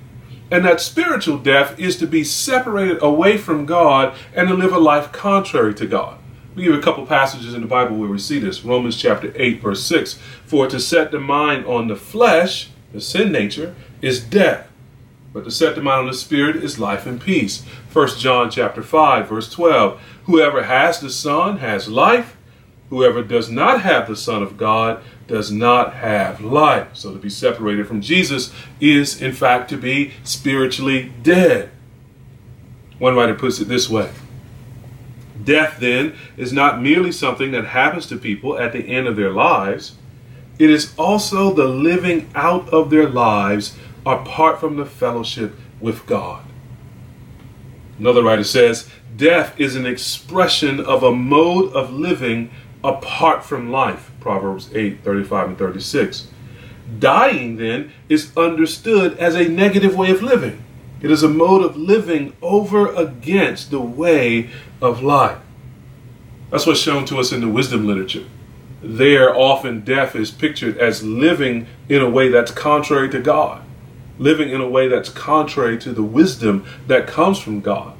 And 0.50 0.66
that 0.66 0.82
spiritual 0.82 1.38
death 1.38 1.80
is 1.80 1.98
to 1.98 2.08
be 2.08 2.24
separated 2.24 3.02
away 3.02 3.38
from 3.38 3.66
God 3.66 4.16
and 4.36 4.48
to 4.50 4.54
live 4.56 4.74
a 4.74 4.80
life 4.80 5.12
contrary 5.12 5.74
to 5.76 5.86
God. 5.86 6.20
We 6.56 6.64
give 6.64 6.76
a 6.76 6.82
couple 6.82 7.06
passages 7.06 7.54
in 7.54 7.62
the 7.62 7.68
Bible 7.68 7.98
where 7.98 8.10
we 8.10 8.20
see 8.20 8.38
this. 8.38 8.64
Romans 8.64 8.96
chapter 8.96 9.34
8, 9.36 9.62
verse 9.62 9.84
6. 9.84 10.20
For 10.46 10.68
to 10.68 10.80
set 10.80 11.12
the 11.12 11.20
mind 11.20 11.66
on 11.66 11.88
the 11.88 11.96
flesh, 11.96 12.70
the 12.92 13.02
sin 13.02 13.32
nature, 13.32 13.76
is 14.02 14.24
death. 14.24 14.70
But 15.34 15.46
to 15.46 15.52
set 15.52 15.74
the 15.76 15.82
mind 15.82 16.02
on 16.02 16.08
the 16.08 16.14
spirit 16.14 16.58
is 16.58 16.78
life 16.78 17.08
and 17.08 17.20
peace. 17.20 17.64
1 17.92 18.20
John 18.20 18.52
chapter 18.52 18.84
5, 18.84 19.28
verse 19.28 19.52
12. 19.52 20.00
Whoever 20.26 20.64
has 20.64 21.00
the 21.00 21.10
Son 21.10 21.58
has 21.58 21.88
life. 21.90 22.38
Whoever 22.92 23.24
does 23.24 23.50
not 23.50 23.82
have 23.82 24.08
the 24.08 24.16
Son 24.16 24.44
of 24.44 24.56
God 24.56 25.04
does 25.28 25.52
not 25.52 25.96
have 25.96 26.42
life. 26.42 26.90
So 26.94 27.12
to 27.12 27.18
be 27.18 27.30
separated 27.30 27.88
from 27.88 28.02
Jesus 28.02 28.54
is, 28.80 29.20
in 29.20 29.34
fact, 29.34 29.70
to 29.72 29.78
be 29.78 30.12
spiritually 30.24 31.12
dead. 31.24 31.72
One 33.00 33.16
writer 33.16 33.34
puts 33.34 33.60
it 33.60 33.68
this 33.68 33.90
way 33.90 34.12
Death, 35.44 35.80
then, 35.80 36.16
is 36.38 36.54
not 36.54 36.82
merely 36.82 37.12
something 37.12 37.52
that 37.52 37.66
happens 37.66 38.08
to 38.08 38.18
people 38.18 38.58
at 38.58 38.72
the 38.74 38.88
end 38.88 39.08
of 39.08 39.16
their 39.16 39.32
lives, 39.32 39.96
it 40.60 40.70
is 40.70 40.94
also 40.98 41.54
the 41.54 41.68
living 41.68 42.30
out 42.36 42.70
of 42.70 42.90
their 42.90 43.10
lives 43.10 43.76
apart 44.06 44.60
from 44.60 44.78
the 44.78 44.86
fellowship 44.86 45.56
with 45.80 46.06
God. 46.06 46.46
Another 47.98 48.24
writer 48.24 48.44
says, 48.44 48.90
Death 49.16 49.60
is 49.60 49.76
an 49.76 49.86
expression 49.86 50.80
of 50.80 51.04
a 51.04 51.14
mode 51.14 51.72
of 51.74 51.92
living 51.92 52.52
apart 52.84 53.44
from 53.44 53.72
life. 53.72 54.12
Proverbs 54.20 54.70
8 54.74 55.04
35 55.04 55.48
and 55.50 55.58
36. 55.58 56.28
Dying, 57.00 57.56
then, 57.58 57.92
is 58.10 58.36
understood 58.36 59.18
as 59.18 59.36
a 59.36 59.48
negative 59.48 59.96
way 59.96 60.12
of 60.12 60.22
living. 60.22 60.64
It 61.04 61.12
is 61.12 61.22
a 61.22 61.30
mode 61.30 61.66
of 61.66 61.76
living 61.76 62.34
over 62.42 62.88
against 62.96 63.72
the 63.72 63.82
way 63.82 64.50
of 64.82 65.04
life. 65.04 65.38
That's 66.50 66.66
what's 66.66 66.80
shown 66.80 67.04
to 67.06 67.18
us 67.18 67.34
in 67.34 67.42
the 67.42 67.50
wisdom 67.50 67.86
literature. 67.86 68.24
There, 68.82 69.36
often 69.36 69.82
death 69.82 70.16
is 70.16 70.32
pictured 70.32 70.78
as 70.78 71.04
living 71.04 71.68
in 71.90 72.02
a 72.02 72.10
way 72.10 72.30
that's 72.30 72.52
contrary 72.52 73.10
to 73.10 73.20
God, 73.20 73.64
living 74.18 74.50
in 74.50 74.62
a 74.62 74.70
way 74.70 74.88
that's 74.88 75.10
contrary 75.10 75.78
to 75.80 75.92
the 75.92 76.04
wisdom 76.04 76.66
that 76.88 77.06
comes 77.06 77.38
from 77.38 77.60
God. 77.60 77.98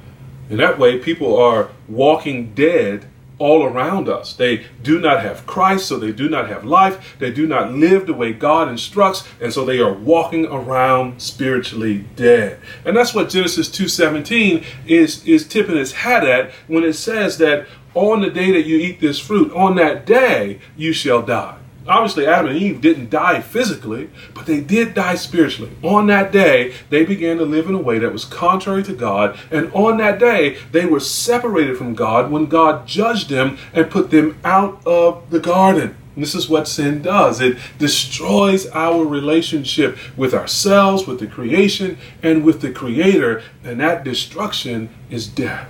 In 0.48 0.56
that 0.56 0.78
way, 0.78 0.98
people 0.98 1.36
are 1.36 1.68
walking 1.86 2.54
dead 2.54 3.06
all 3.38 3.64
around 3.64 4.08
us. 4.08 4.32
They 4.32 4.64
do 4.82 5.00
not 5.00 5.22
have 5.22 5.46
Christ, 5.46 5.86
so 5.86 5.98
they 5.98 6.12
do 6.12 6.28
not 6.28 6.48
have 6.48 6.64
life. 6.64 7.16
They 7.18 7.30
do 7.30 7.46
not 7.46 7.72
live 7.72 8.06
the 8.06 8.14
way 8.14 8.32
God 8.32 8.68
instructs, 8.68 9.26
and 9.40 9.52
so 9.52 9.64
they 9.64 9.80
are 9.80 9.92
walking 9.92 10.46
around 10.46 11.20
spiritually 11.20 12.04
dead. 12.16 12.60
And 12.84 12.96
that's 12.96 13.14
what 13.14 13.28
Genesis 13.28 13.68
2:17 13.68 14.64
is 14.86 15.24
is 15.26 15.46
tipping 15.46 15.76
its 15.76 15.92
hat 15.92 16.24
at 16.24 16.52
when 16.68 16.84
it 16.84 16.94
says 16.94 17.38
that 17.38 17.66
on 17.94 18.20
the 18.20 18.30
day 18.30 18.50
that 18.52 18.66
you 18.66 18.76
eat 18.76 19.00
this 19.00 19.18
fruit, 19.18 19.52
on 19.52 19.76
that 19.76 20.04
day 20.04 20.60
you 20.76 20.92
shall 20.92 21.22
die. 21.22 21.56
Obviously, 21.86 22.26
Adam 22.26 22.46
and 22.46 22.56
Eve 22.56 22.80
didn't 22.80 23.10
die 23.10 23.40
physically, 23.42 24.08
but 24.32 24.46
they 24.46 24.60
did 24.60 24.94
die 24.94 25.16
spiritually. 25.16 25.70
On 25.82 26.06
that 26.06 26.32
day, 26.32 26.72
they 26.88 27.04
began 27.04 27.36
to 27.36 27.44
live 27.44 27.68
in 27.68 27.74
a 27.74 27.80
way 27.80 27.98
that 27.98 28.12
was 28.12 28.24
contrary 28.24 28.82
to 28.84 28.94
God, 28.94 29.38
and 29.50 29.70
on 29.72 29.98
that 29.98 30.18
day, 30.18 30.56
they 30.72 30.86
were 30.86 31.00
separated 31.00 31.76
from 31.76 31.94
God 31.94 32.30
when 32.30 32.46
God 32.46 32.86
judged 32.86 33.28
them 33.28 33.58
and 33.74 33.90
put 33.90 34.10
them 34.10 34.38
out 34.44 34.80
of 34.86 35.28
the 35.30 35.40
garden. 35.40 35.96
This 36.16 36.34
is 36.34 36.48
what 36.48 36.68
sin 36.68 37.02
does 37.02 37.40
it 37.40 37.58
destroys 37.78 38.66
our 38.68 39.04
relationship 39.04 39.98
with 40.16 40.32
ourselves, 40.32 41.06
with 41.06 41.18
the 41.18 41.26
creation, 41.26 41.98
and 42.22 42.44
with 42.44 42.60
the 42.60 42.70
Creator, 42.70 43.42
and 43.64 43.80
that 43.80 44.04
destruction 44.04 44.90
is 45.10 45.26
death. 45.26 45.68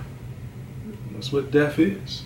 That's 1.11 1.31
what 1.31 1.49
death 1.49 1.79
is. 1.79 2.24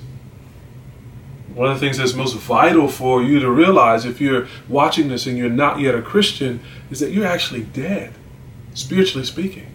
One 1.53 1.69
of 1.69 1.79
the 1.79 1.85
things 1.85 1.97
that's 1.97 2.13
most 2.13 2.35
vital 2.35 2.87
for 2.87 3.23
you 3.23 3.39
to 3.39 3.49
realize 3.49 4.05
if 4.05 4.21
you're 4.21 4.47
watching 4.67 5.09
this 5.09 5.25
and 5.25 5.37
you're 5.37 5.49
not 5.49 5.79
yet 5.79 5.95
a 5.95 6.01
Christian 6.01 6.61
is 6.91 6.99
that 6.99 7.11
you're 7.11 7.25
actually 7.25 7.63
dead, 7.63 8.13
spiritually 8.73 9.25
speaking. 9.25 9.67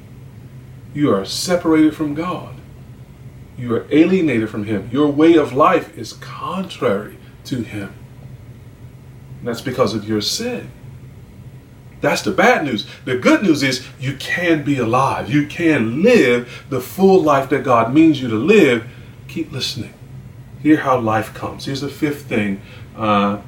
You 0.94 1.12
are 1.12 1.24
separated 1.24 1.96
from 1.96 2.14
God. 2.14 2.54
You 3.58 3.74
are 3.74 3.86
alienated 3.90 4.50
from 4.50 4.64
Him. 4.64 4.88
Your 4.92 5.08
way 5.08 5.34
of 5.34 5.52
life 5.52 5.96
is 5.98 6.12
contrary 6.14 7.18
to 7.46 7.62
Him. 7.62 7.92
And 9.40 9.48
that's 9.48 9.60
because 9.60 9.94
of 9.94 10.08
your 10.08 10.20
sin. 10.20 10.70
That's 12.00 12.22
the 12.22 12.32
bad 12.32 12.64
news. 12.64 12.86
The 13.04 13.16
good 13.16 13.42
news 13.42 13.62
is 13.62 13.86
you 13.98 14.16
can 14.16 14.62
be 14.62 14.78
alive. 14.78 15.30
You 15.30 15.46
can 15.46 16.02
live 16.02 16.64
the 16.68 16.80
full 16.80 17.22
life 17.22 17.48
that 17.50 17.64
God 17.64 17.92
means 17.92 18.20
you 18.20 18.28
to 18.28 18.36
live. 18.36 18.86
Keep 19.26 19.52
listening 19.52 19.94
hear 20.64 20.78
how 20.78 20.98
life 20.98 21.34
comes. 21.34 21.66
Here's 21.66 21.82
the 21.82 21.90
fifth 21.90 22.22
thing 22.22 22.60
uh, 22.96 23.42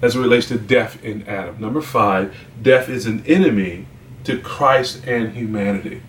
as 0.00 0.16
it 0.16 0.20
relates 0.20 0.48
to 0.48 0.58
death 0.58 1.04
in 1.04 1.28
Adam. 1.28 1.60
Number 1.60 1.82
five, 1.82 2.34
death 2.60 2.88
is 2.88 3.04
an 3.04 3.22
enemy 3.26 3.86
to 4.24 4.40
Christ 4.40 5.06
and 5.06 5.34
humanity. 5.34 6.02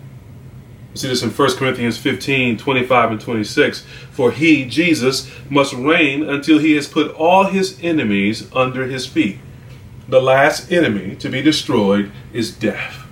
You 0.91 0.97
see 0.97 1.09
this 1.09 1.21
in 1.21 1.31
1 1.31 1.57
Corinthians 1.57 1.97
15 1.97 2.57
25 2.57 3.11
and 3.11 3.21
26. 3.21 3.85
For 4.11 4.31
he, 4.31 4.65
Jesus, 4.65 5.29
must 5.50 5.73
reign 5.73 6.23
until 6.23 6.59
he 6.59 6.75
has 6.75 6.88
put 6.88 7.13
all 7.15 7.45
his 7.45 7.77
enemies 7.83 8.50
under 8.53 8.85
his 8.85 9.05
feet. 9.05 9.38
The 10.07 10.21
last 10.21 10.71
enemy 10.71 11.15
to 11.17 11.27
be 11.27 11.41
destroyed 11.41 12.09
is 12.31 12.51
death. 12.51 13.05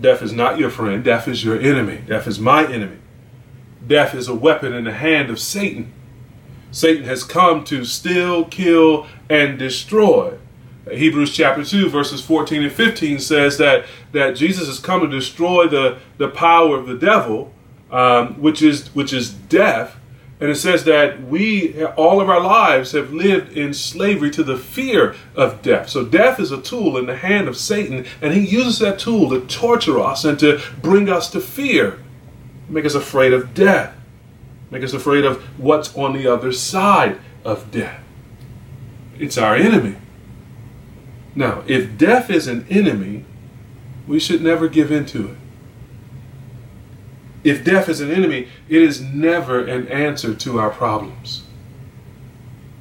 Death 0.00 0.22
is 0.22 0.32
not 0.32 0.58
your 0.58 0.70
friend, 0.70 1.02
death 1.02 1.26
is 1.26 1.44
your 1.44 1.58
enemy. 1.58 2.02
Death 2.06 2.28
is 2.28 2.38
my 2.38 2.64
enemy. 2.64 2.98
Death 3.86 4.14
is 4.14 4.28
a 4.28 4.34
weapon 4.34 4.72
in 4.72 4.84
the 4.84 4.92
hand 4.92 5.30
of 5.30 5.38
Satan. 5.38 5.92
Satan 6.70 7.04
has 7.04 7.24
come 7.24 7.64
to 7.64 7.84
steal, 7.84 8.44
kill, 8.44 9.06
and 9.30 9.58
destroy. 9.58 10.38
Hebrews 10.90 11.34
chapter 11.34 11.64
2, 11.64 11.88
verses 11.88 12.20
14 12.24 12.62
and 12.62 12.72
15 12.72 13.18
says 13.18 13.58
that, 13.58 13.86
that 14.12 14.36
Jesus 14.36 14.68
has 14.68 14.78
come 14.78 15.00
to 15.00 15.08
destroy 15.08 15.66
the, 15.66 15.98
the 16.18 16.28
power 16.28 16.78
of 16.78 16.86
the 16.86 16.96
devil, 16.96 17.52
um, 17.90 18.40
which, 18.40 18.62
is, 18.62 18.88
which 18.94 19.12
is 19.12 19.32
death. 19.32 19.96
And 20.38 20.50
it 20.50 20.56
says 20.56 20.84
that 20.84 21.22
we, 21.22 21.82
all 21.84 22.20
of 22.20 22.28
our 22.28 22.40
lives, 22.40 22.92
have 22.92 23.12
lived 23.12 23.56
in 23.56 23.72
slavery 23.72 24.30
to 24.32 24.44
the 24.44 24.58
fear 24.58 25.16
of 25.34 25.62
death. 25.62 25.88
So 25.88 26.04
death 26.04 26.38
is 26.38 26.52
a 26.52 26.60
tool 26.60 26.98
in 26.98 27.06
the 27.06 27.16
hand 27.16 27.48
of 27.48 27.56
Satan, 27.56 28.04
and 28.20 28.34
he 28.34 28.46
uses 28.46 28.78
that 28.80 28.98
tool 28.98 29.30
to 29.30 29.46
torture 29.46 29.98
us 29.98 30.24
and 30.24 30.38
to 30.40 30.60
bring 30.82 31.08
us 31.08 31.30
to 31.30 31.40
fear, 31.40 31.98
make 32.68 32.84
us 32.84 32.94
afraid 32.94 33.32
of 33.32 33.54
death, 33.54 33.94
make 34.70 34.82
us 34.82 34.92
afraid 34.92 35.24
of 35.24 35.42
what's 35.58 35.94
on 35.96 36.12
the 36.12 36.26
other 36.26 36.52
side 36.52 37.18
of 37.44 37.70
death. 37.70 38.00
It's 39.18 39.38
our 39.38 39.54
enemy. 39.54 39.96
Now, 41.34 41.62
if 41.66 41.96
death 41.98 42.30
is 42.30 42.46
an 42.48 42.66
enemy, 42.68 43.24
we 44.06 44.18
should 44.18 44.42
never 44.42 44.68
give 44.68 44.90
in 44.90 45.06
to 45.06 45.32
it. 45.32 45.36
If 47.44 47.64
death 47.64 47.88
is 47.88 48.00
an 48.00 48.10
enemy, 48.10 48.48
it 48.68 48.82
is 48.82 49.00
never 49.00 49.64
an 49.64 49.86
answer 49.88 50.34
to 50.34 50.58
our 50.58 50.70
problems. 50.70 51.44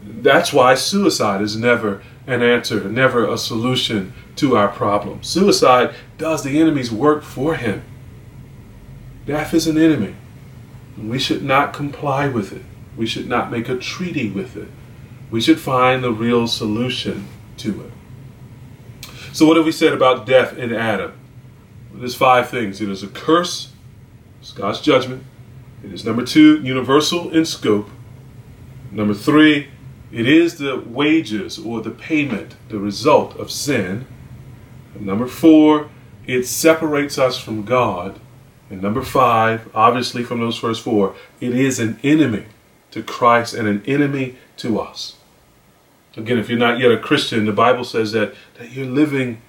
That's 0.04 0.52
why 0.52 0.76
suicide 0.76 1.42
is 1.42 1.56
never 1.56 2.02
an 2.26 2.42
answer, 2.42 2.90
never 2.90 3.28
a 3.28 3.38
solution 3.38 4.14
to 4.38 4.58
our 4.58 4.70
problems. 4.70 5.28
Suicide 5.28 5.94
does 6.18 6.44
the 6.44 6.60
enemy's 6.60 6.92
work 6.92 7.22
for 7.22 7.56
him. 7.56 7.84
Death 9.26 9.54
is 9.54 9.68
an 9.68 9.78
enemy. 9.78 10.16
We 10.98 11.20
should 11.20 11.44
not 11.44 11.74
comply 11.74 12.28
with 12.28 12.54
it. 12.54 12.62
We 12.96 13.06
should 13.06 13.28
not 13.28 13.52
make 13.52 13.68
a 13.68 13.78
treaty 13.78 14.30
with 14.30 14.56
it. 14.56 14.70
We 15.32 15.42
should 15.42 15.60
find 15.60 16.04
the 16.04 16.12
real 16.12 16.48
solution 16.48 17.28
to 17.58 17.84
it. 17.84 17.92
So, 19.34 19.46
what 19.46 19.58
have 19.58 19.66
we 19.66 19.72
said 19.72 19.94
about 19.94 20.26
death 20.26 20.58
in 20.58 20.74
Adam? 20.74 21.14
There's 21.94 22.16
five 22.16 22.50
things. 22.50 22.80
It 22.80 22.90
is 22.90 23.04
a 23.04 23.08
curse, 23.08 23.74
it's 24.40 24.52
God's 24.52 24.80
judgment. 24.80 25.24
It 25.84 25.92
is 25.92 26.06
number 26.06 26.26
two, 26.26 26.62
universal 26.62 27.32
in 27.32 27.46
scope. 27.46 27.90
Number 28.92 29.14
three, 29.14 29.70
it 30.12 30.28
is 30.28 30.58
the 30.58 30.80
wages 30.80 31.60
or 31.60 31.82
the 31.82 31.92
payment, 31.92 32.56
the 32.70 32.80
result 32.80 33.36
of 33.38 33.52
sin. 33.52 34.06
And 34.94 35.06
number 35.06 35.28
four, 35.28 35.90
it 36.26 36.48
separates 36.48 37.18
us 37.18 37.38
from 37.38 37.64
God. 37.64 38.20
And 38.70 38.82
number 38.82 39.02
five, 39.02 39.70
obviously 39.76 40.24
from 40.24 40.40
those 40.40 40.58
first 40.58 40.84
four, 40.84 41.16
it 41.40 41.56
is 41.56 41.80
an 41.80 42.00
enemy 42.04 42.46
to 42.92 43.04
Christ 43.04 43.54
and 43.54 43.68
an 43.68 43.84
enemy 43.86 44.38
to 44.58 44.80
us. 44.80 45.18
Again, 46.18 46.40
if 46.40 46.50
you're 46.50 46.58
not 46.58 46.80
yet 46.80 46.92
a 46.92 46.98
Christian, 46.98 47.46
the 47.46 47.52
Bible 47.52 47.84
says 47.84 48.14
that, 48.14 48.34
that 48.58 48.72
you're 48.72 48.86
living 48.86 49.42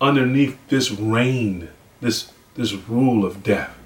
underneath 0.00 0.58
this 0.68 0.90
reign, 0.90 1.68
this, 2.00 2.32
this 2.54 2.72
rule 2.72 3.24
of 3.24 3.42
death. 3.42 3.76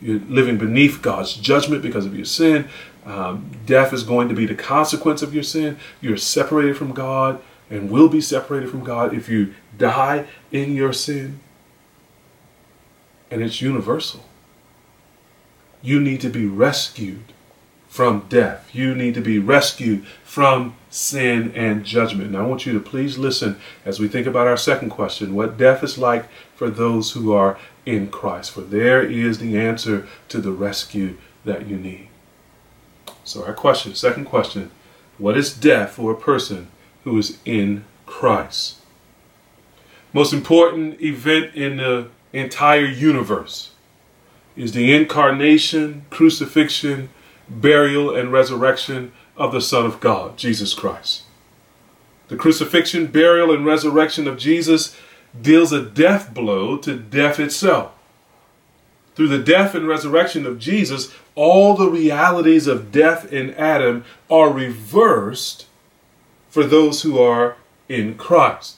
You're 0.00 0.20
living 0.20 0.58
beneath 0.58 1.00
God's 1.00 1.34
judgment 1.34 1.82
because 1.82 2.04
of 2.04 2.14
your 2.14 2.26
sin. 2.26 2.68
Um, 3.06 3.50
death 3.64 3.92
is 3.92 4.02
going 4.02 4.28
to 4.28 4.34
be 4.34 4.46
the 4.46 4.54
consequence 4.54 5.22
of 5.22 5.32
your 5.32 5.42
sin. 5.42 5.78
You're 6.00 6.18
separated 6.18 6.76
from 6.76 6.92
God 6.92 7.42
and 7.70 7.90
will 7.90 8.08
be 8.08 8.20
separated 8.20 8.68
from 8.68 8.84
God 8.84 9.14
if 9.14 9.28
you 9.28 9.54
die 9.78 10.26
in 10.52 10.74
your 10.74 10.92
sin. 10.92 11.40
And 13.30 13.42
it's 13.42 13.60
universal. 13.60 14.24
You 15.82 16.00
need 16.00 16.20
to 16.22 16.28
be 16.28 16.46
rescued 16.46 17.32
from 17.88 18.26
death. 18.28 18.74
You 18.74 18.94
need 18.94 19.14
to 19.14 19.20
be 19.20 19.38
rescued 19.38 20.06
from 20.22 20.76
sin 20.90 21.52
and 21.54 21.84
judgment. 21.84 22.32
Now, 22.32 22.44
I 22.44 22.46
want 22.46 22.66
you 22.66 22.72
to 22.74 22.80
please 22.80 23.16
listen 23.16 23.58
as 23.84 23.98
we 23.98 24.08
think 24.08 24.26
about 24.26 24.46
our 24.46 24.56
second 24.56 24.90
question 24.90 25.34
what 25.34 25.56
death 25.56 25.82
is 25.82 25.96
like 25.96 26.28
for 26.54 26.68
those 26.68 27.12
who 27.12 27.32
are 27.32 27.58
in 27.86 28.10
Christ. 28.10 28.50
For 28.50 28.60
there 28.60 29.02
is 29.02 29.38
the 29.38 29.58
answer 29.58 30.06
to 30.28 30.42
the 30.42 30.52
rescue 30.52 31.16
that 31.44 31.66
you 31.66 31.76
need. 31.76 32.08
So, 33.24 33.44
our 33.44 33.54
question, 33.54 33.94
second 33.94 34.26
question 34.26 34.70
what 35.18 35.36
is 35.36 35.54
death 35.54 35.92
for 35.92 36.12
a 36.12 36.16
person 36.16 36.68
who 37.04 37.16
is 37.18 37.38
in 37.44 37.84
Christ? 38.04 38.76
Most 40.12 40.32
important 40.32 41.00
event 41.00 41.54
in 41.54 41.78
the 41.78 42.08
entire 42.38 42.84
universe 42.84 43.70
is 44.56 44.72
the 44.72 44.94
incarnation, 44.94 46.06
crucifixion, 46.10 47.10
burial, 47.48 48.14
and 48.14 48.32
resurrection 48.32 49.12
of 49.36 49.52
the 49.52 49.60
Son 49.60 49.84
of 49.84 50.00
God, 50.00 50.36
Jesus 50.36 50.74
Christ. 50.74 51.24
The 52.28 52.36
crucifixion, 52.36 53.06
burial, 53.06 53.52
and 53.52 53.64
resurrection 53.64 54.26
of 54.26 54.38
Jesus 54.38 54.96
deals 55.40 55.72
a 55.72 55.82
death 55.82 56.32
blow 56.32 56.76
to 56.78 56.96
death 56.96 57.38
itself. 57.38 57.92
Through 59.14 59.28
the 59.28 59.38
death 59.42 59.74
and 59.74 59.86
resurrection 59.86 60.44
of 60.44 60.58
Jesus, 60.58 61.12
all 61.34 61.74
the 61.74 61.90
realities 61.90 62.66
of 62.66 62.90
death 62.90 63.32
in 63.32 63.54
Adam 63.54 64.04
are 64.30 64.50
reversed 64.50 65.66
for 66.48 66.64
those 66.64 67.02
who 67.02 67.18
are 67.18 67.56
in 67.88 68.16
Christ. 68.16 68.75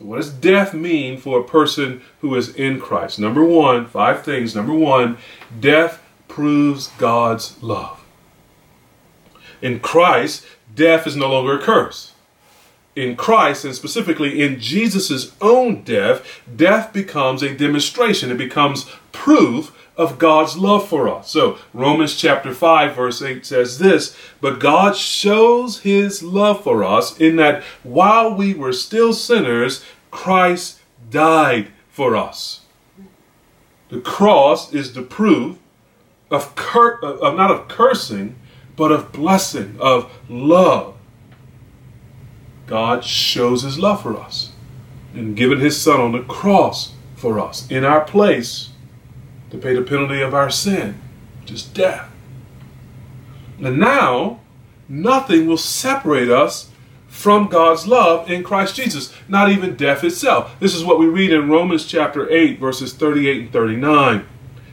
So, 0.00 0.06
what 0.06 0.16
does 0.16 0.30
death 0.30 0.72
mean 0.72 1.18
for 1.18 1.38
a 1.38 1.44
person 1.44 2.00
who 2.22 2.34
is 2.34 2.54
in 2.54 2.80
Christ? 2.80 3.18
Number 3.18 3.44
one, 3.44 3.86
five 3.86 4.24
things. 4.24 4.56
Number 4.56 4.72
one, 4.72 5.18
death 5.60 6.02
proves 6.26 6.86
God's 6.96 7.62
love. 7.62 8.02
In 9.60 9.78
Christ, 9.78 10.46
death 10.74 11.06
is 11.06 11.16
no 11.16 11.30
longer 11.30 11.58
a 11.58 11.62
curse. 11.62 12.14
In 12.96 13.14
Christ, 13.14 13.66
and 13.66 13.74
specifically 13.74 14.40
in 14.42 14.58
Jesus' 14.58 15.34
own 15.42 15.82
death, 15.82 16.40
death 16.56 16.94
becomes 16.94 17.42
a 17.42 17.54
demonstration. 17.54 18.30
It 18.30 18.38
becomes 18.38 18.90
proof 19.12 19.79
of 20.00 20.18
God's 20.18 20.56
love 20.56 20.88
for 20.88 21.10
us. 21.10 21.28
So, 21.30 21.58
Romans 21.74 22.16
chapter 22.16 22.54
5, 22.54 22.96
verse 22.96 23.20
8 23.20 23.44
says 23.44 23.78
this 23.78 24.16
But 24.40 24.58
God 24.58 24.96
shows 24.96 25.80
his 25.80 26.22
love 26.22 26.64
for 26.64 26.82
us 26.82 27.20
in 27.20 27.36
that 27.36 27.62
while 27.82 28.34
we 28.34 28.54
were 28.54 28.72
still 28.72 29.12
sinners, 29.12 29.84
Christ 30.10 30.80
died 31.10 31.68
for 31.90 32.16
us. 32.16 32.62
The 33.90 34.00
cross 34.00 34.72
is 34.72 34.94
the 34.94 35.02
proof 35.02 35.58
of, 36.30 36.56
cur- 36.56 36.98
uh, 37.02 37.18
of 37.18 37.36
not 37.36 37.50
of 37.50 37.68
cursing, 37.68 38.36
but 38.76 38.90
of 38.90 39.12
blessing, 39.12 39.76
of 39.78 40.10
love. 40.30 40.96
God 42.66 43.04
shows 43.04 43.64
his 43.64 43.78
love 43.78 44.00
for 44.00 44.18
us 44.18 44.52
and 45.12 45.36
given 45.36 45.60
his 45.60 45.78
son 45.78 46.00
on 46.00 46.12
the 46.12 46.22
cross 46.22 46.94
for 47.16 47.38
us 47.38 47.70
in 47.70 47.84
our 47.84 48.00
place 48.00 48.69
to 49.50 49.58
pay 49.58 49.74
the 49.74 49.82
penalty 49.82 50.20
of 50.20 50.34
our 50.34 50.50
sin, 50.50 51.00
which 51.40 51.50
is 51.50 51.62
death. 51.62 52.10
And 53.62 53.78
now, 53.78 54.40
nothing 54.88 55.46
will 55.46 55.56
separate 55.56 56.30
us 56.30 56.70
from 57.08 57.48
God's 57.48 57.86
love 57.86 58.30
in 58.30 58.44
Christ 58.44 58.76
Jesus, 58.76 59.12
not 59.28 59.50
even 59.50 59.74
death 59.76 60.04
itself. 60.04 60.58
This 60.60 60.74
is 60.74 60.84
what 60.84 60.98
we 60.98 61.06
read 61.06 61.32
in 61.32 61.50
Romans 61.50 61.84
chapter 61.84 62.30
8, 62.30 62.58
verses 62.58 62.94
38 62.94 63.40
and 63.42 63.52
39. 63.52 64.26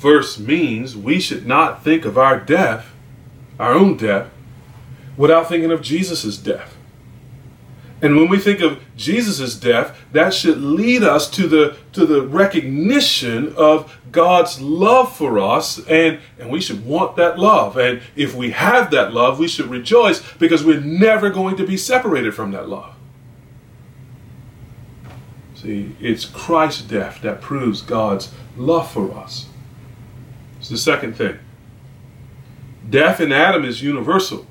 verse 0.00 0.38
means 0.38 0.96
we 0.96 1.20
should 1.20 1.46
not 1.46 1.84
think 1.84 2.04
of 2.04 2.16
our 2.16 2.40
death, 2.40 2.92
our 3.58 3.72
own 3.72 3.96
death, 3.96 4.30
without 5.16 5.48
thinking 5.48 5.70
of 5.70 5.82
Jesus' 5.82 6.38
death. 6.38 6.76
And 8.02 8.16
when 8.16 8.30
we 8.30 8.38
think 8.38 8.60
of 8.60 8.82
Jesus' 8.96 9.54
death, 9.56 9.94
that 10.12 10.32
should 10.32 10.58
lead 10.58 11.02
us 11.02 11.28
to 11.30 11.46
the 11.46 11.76
to 11.92 12.06
the 12.06 12.26
recognition 12.26 13.54
of 13.56 13.94
God's 14.10 14.58
love 14.58 15.14
for 15.14 15.38
us, 15.38 15.86
and, 15.86 16.18
and 16.38 16.50
we 16.50 16.62
should 16.62 16.86
want 16.86 17.16
that 17.16 17.38
love. 17.38 17.76
And 17.76 18.00
if 18.16 18.34
we 18.34 18.52
have 18.52 18.90
that 18.92 19.12
love, 19.12 19.38
we 19.38 19.48
should 19.48 19.66
rejoice 19.66 20.22
because 20.38 20.64
we're 20.64 20.80
never 20.80 21.28
going 21.28 21.56
to 21.56 21.66
be 21.66 21.76
separated 21.76 22.34
from 22.34 22.52
that 22.52 22.70
love. 22.70 22.94
See, 25.54 25.94
it's 26.00 26.24
Christ's 26.24 26.80
death 26.80 27.20
that 27.20 27.42
proves 27.42 27.82
God's 27.82 28.32
love 28.56 28.90
for 28.90 29.12
us. 29.14 29.49
It's 30.60 30.68
the 30.68 30.78
second 30.78 31.14
thing. 31.14 31.38
Death 32.88 33.20
in 33.20 33.32
Adam 33.32 33.64
is 33.64 33.82
universal, 33.82 34.46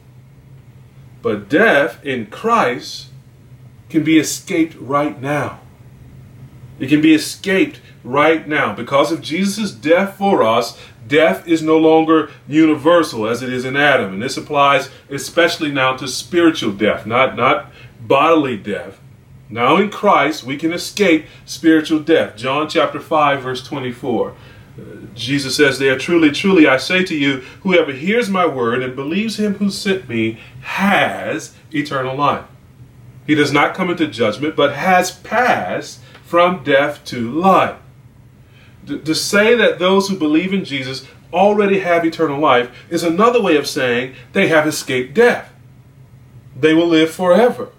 but 1.22 1.48
death 1.48 2.04
in 2.04 2.26
Christ 2.26 3.10
can 3.89 4.04
be 4.04 4.17
escaped 4.17 4.76
right 4.80 5.22
now. 5.22 5.60
It 6.80 6.89
can 6.89 7.02
be 7.02 7.13
escaped 7.13 7.80
right 8.04 8.48
now. 8.48 8.74
Because 8.74 9.12
of 9.12 9.22
Jesus' 9.22 9.72
death 9.72 10.17
for 10.17 10.41
us, 10.41 10.80
death 11.08 11.48
is 11.48 11.62
no 11.62 11.78
longer 11.78 12.32
universal 12.48 13.28
as 13.28 13.43
it 13.43 13.54
is 13.54 13.65
in 13.65 13.76
Adam. 13.76 14.13
And 14.13 14.22
this 14.22 14.38
applies 14.38 14.89
especially 15.10 15.72
now 15.72 15.95
to 15.98 16.08
spiritual 16.08 16.72
death, 16.72 17.06
not, 17.06 17.36
not 17.36 17.72
bodily 18.02 18.58
death. 18.58 19.00
Now 19.50 19.78
in 19.78 19.89
Christ, 19.89 20.43
we 20.43 20.58
can 20.58 20.72
escape 20.72 21.26
spiritual 21.45 22.00
death. 22.00 22.36
John 22.36 22.69
chapter 22.69 23.00
5, 23.00 23.41
verse 23.41 23.63
24. 23.63 24.36
Jesus 25.15 25.56
says 25.56 25.80
there, 25.80 25.98
Truly, 25.98 26.32
truly, 26.32 26.68
I 26.68 26.78
say 26.78 27.04
to 27.04 27.15
you, 27.15 27.38
whoever 27.62 27.92
hears 27.92 28.30
my 28.30 28.46
word 28.46 28.82
and 28.82 28.96
believes 28.96 29.39
him 29.39 29.56
who 29.56 29.70
sent 29.70 30.08
me 30.08 30.39
has 30.62 31.56
eternal 31.72 32.15
life. 32.15 32.46
He 33.28 33.36
does 33.36 33.52
not 33.52 33.76
come 33.76 33.89
into 33.89 34.08
judgment, 34.08 34.56
but 34.56 34.74
has 34.74 35.12
passed 35.12 36.00
from 36.24 36.63
death 36.63 37.04
to 37.06 37.32
life. 37.32 37.78
To 38.88 39.13
say 39.13 39.56
that 39.56 39.78
those 39.78 40.08
who 40.08 40.18
believe 40.18 40.54
in 40.54 40.65
Jesus 40.65 41.06
already 41.32 41.80
have 41.82 42.06
eternal 42.06 42.39
life 42.39 42.72
is 42.89 43.04
another 43.04 43.42
way 43.42 43.56
of 43.56 43.68
saying 43.68 44.15
they 44.34 44.48
have 44.48 44.65
escaped 44.65 45.13
death. 45.13 45.54
They 46.56 46.74
will 46.74 46.88
live 46.88 47.12
forever, 47.12 47.70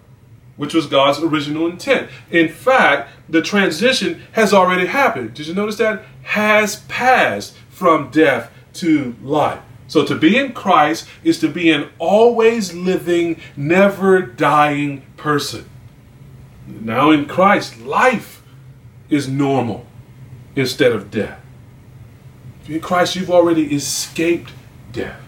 which 0.56 0.74
was 0.74 0.86
God's 0.86 1.18
original 1.18 1.66
intent. 1.66 2.10
In 2.30 2.48
fact, 2.48 3.10
the 3.30 3.42
transition 3.42 4.22
has 4.32 4.52
already 4.52 4.86
happened. 4.86 5.34
Did 5.34 5.46
you 5.46 5.54
notice 5.54 5.76
that? 5.76 6.04
Has 6.22 6.80
passed 6.88 7.54
from 7.68 8.10
death 8.10 8.50
to 8.74 9.16
life. 9.22 9.60
So 9.86 10.04
to 10.04 10.14
be 10.14 10.36
in 10.36 10.52
Christ 10.52 11.08
is 11.24 11.40
to 11.40 11.48
be 11.48 11.70
an 11.70 11.88
always 11.98 12.74
living, 12.74 13.40
never 13.56 14.20
dying 14.22 15.02
person. 15.16 15.68
Now 16.66 17.10
in 17.10 17.26
Christ, 17.26 17.80
life 17.80 18.42
is 19.08 19.28
normal 19.28 19.86
instead 20.54 20.92
of 20.92 21.10
death. 21.10 21.40
In 22.68 22.80
Christ, 22.80 23.16
you've 23.16 23.30
already 23.30 23.74
escaped 23.74 24.52
death. 24.92 25.20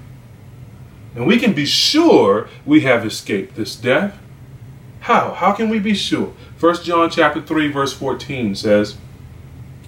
And 1.14 1.26
we 1.26 1.38
can 1.38 1.52
be 1.52 1.66
sure 1.66 2.48
we 2.64 2.82
have 2.82 3.04
escaped 3.04 3.56
this 3.56 3.74
death. 3.74 4.16
How? 5.02 5.32
How 5.34 5.52
can 5.52 5.68
we 5.68 5.78
be 5.78 5.94
sure? 5.94 6.32
1 6.58 6.82
John 6.82 7.10
chapter 7.10 7.40
3 7.40 7.68
verse 7.68 7.92
14 7.92 8.54
says, 8.54 8.96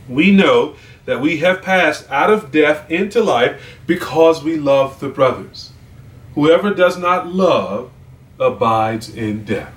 "We 0.08 0.30
know 0.30 0.74
that 1.06 1.20
we 1.20 1.38
have 1.38 1.62
passed 1.62 2.10
out 2.10 2.30
of 2.30 2.50
death 2.50 2.90
into 2.90 3.22
life 3.22 3.78
because 3.86 4.42
we 4.42 4.56
love 4.56 5.00
the 5.00 5.08
brothers. 5.08 5.70
Whoever 6.34 6.72
does 6.72 6.98
not 6.98 7.32
love 7.32 7.90
abides 8.40 9.08
in 9.08 9.44
death. 9.44 9.72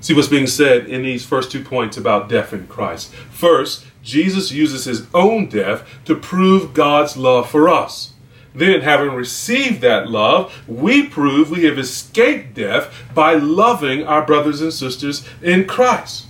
See 0.00 0.14
what's 0.14 0.28
being 0.28 0.46
said 0.46 0.86
in 0.86 1.02
these 1.02 1.26
first 1.26 1.50
two 1.50 1.62
points 1.62 1.96
about 1.96 2.28
death 2.28 2.52
in 2.52 2.66
Christ. 2.66 3.12
First, 3.30 3.84
Jesus 4.02 4.50
uses 4.50 4.84
his 4.84 5.06
own 5.12 5.46
death 5.48 5.86
to 6.06 6.14
prove 6.14 6.72
God's 6.72 7.16
love 7.16 7.50
for 7.50 7.68
us. 7.68 8.12
Then, 8.54 8.80
having 8.80 9.14
received 9.14 9.80
that 9.82 10.10
love, 10.10 10.52
we 10.66 11.06
prove 11.06 11.50
we 11.50 11.64
have 11.66 11.78
escaped 11.78 12.54
death 12.54 12.92
by 13.14 13.34
loving 13.34 14.04
our 14.04 14.26
brothers 14.26 14.60
and 14.60 14.72
sisters 14.72 15.26
in 15.40 15.66
Christ. 15.66 16.26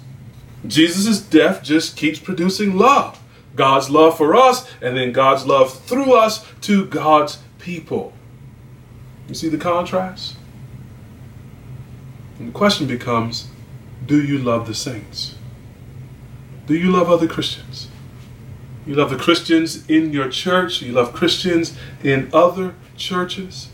Jesus' 0.66 1.20
death 1.20 1.62
just 1.62 1.96
keeps 1.96 2.18
producing 2.18 2.76
love. 2.76 3.18
God's 3.56 3.90
love 3.90 4.16
for 4.16 4.36
us, 4.36 4.70
and 4.82 4.96
then 4.96 5.12
God's 5.12 5.46
love 5.46 5.72
through 5.84 6.14
us 6.14 6.46
to 6.62 6.86
God's 6.86 7.38
people. 7.58 8.12
You 9.28 9.34
see 9.34 9.48
the 9.48 9.58
contrast? 9.58 10.36
And 12.38 12.48
the 12.48 12.52
question 12.52 12.86
becomes 12.86 13.48
do 14.06 14.22
you 14.22 14.38
love 14.38 14.66
the 14.66 14.74
saints? 14.74 15.34
Do 16.66 16.74
you 16.74 16.90
love 16.90 17.10
other 17.10 17.28
Christians? 17.28 17.89
You 18.86 18.94
love 18.94 19.10
the 19.10 19.16
Christians 19.16 19.88
in 19.88 20.12
your 20.12 20.28
church, 20.28 20.80
you 20.82 20.92
love 20.92 21.12
Christians 21.12 21.76
in 22.02 22.30
other 22.32 22.74
churches? 22.96 23.68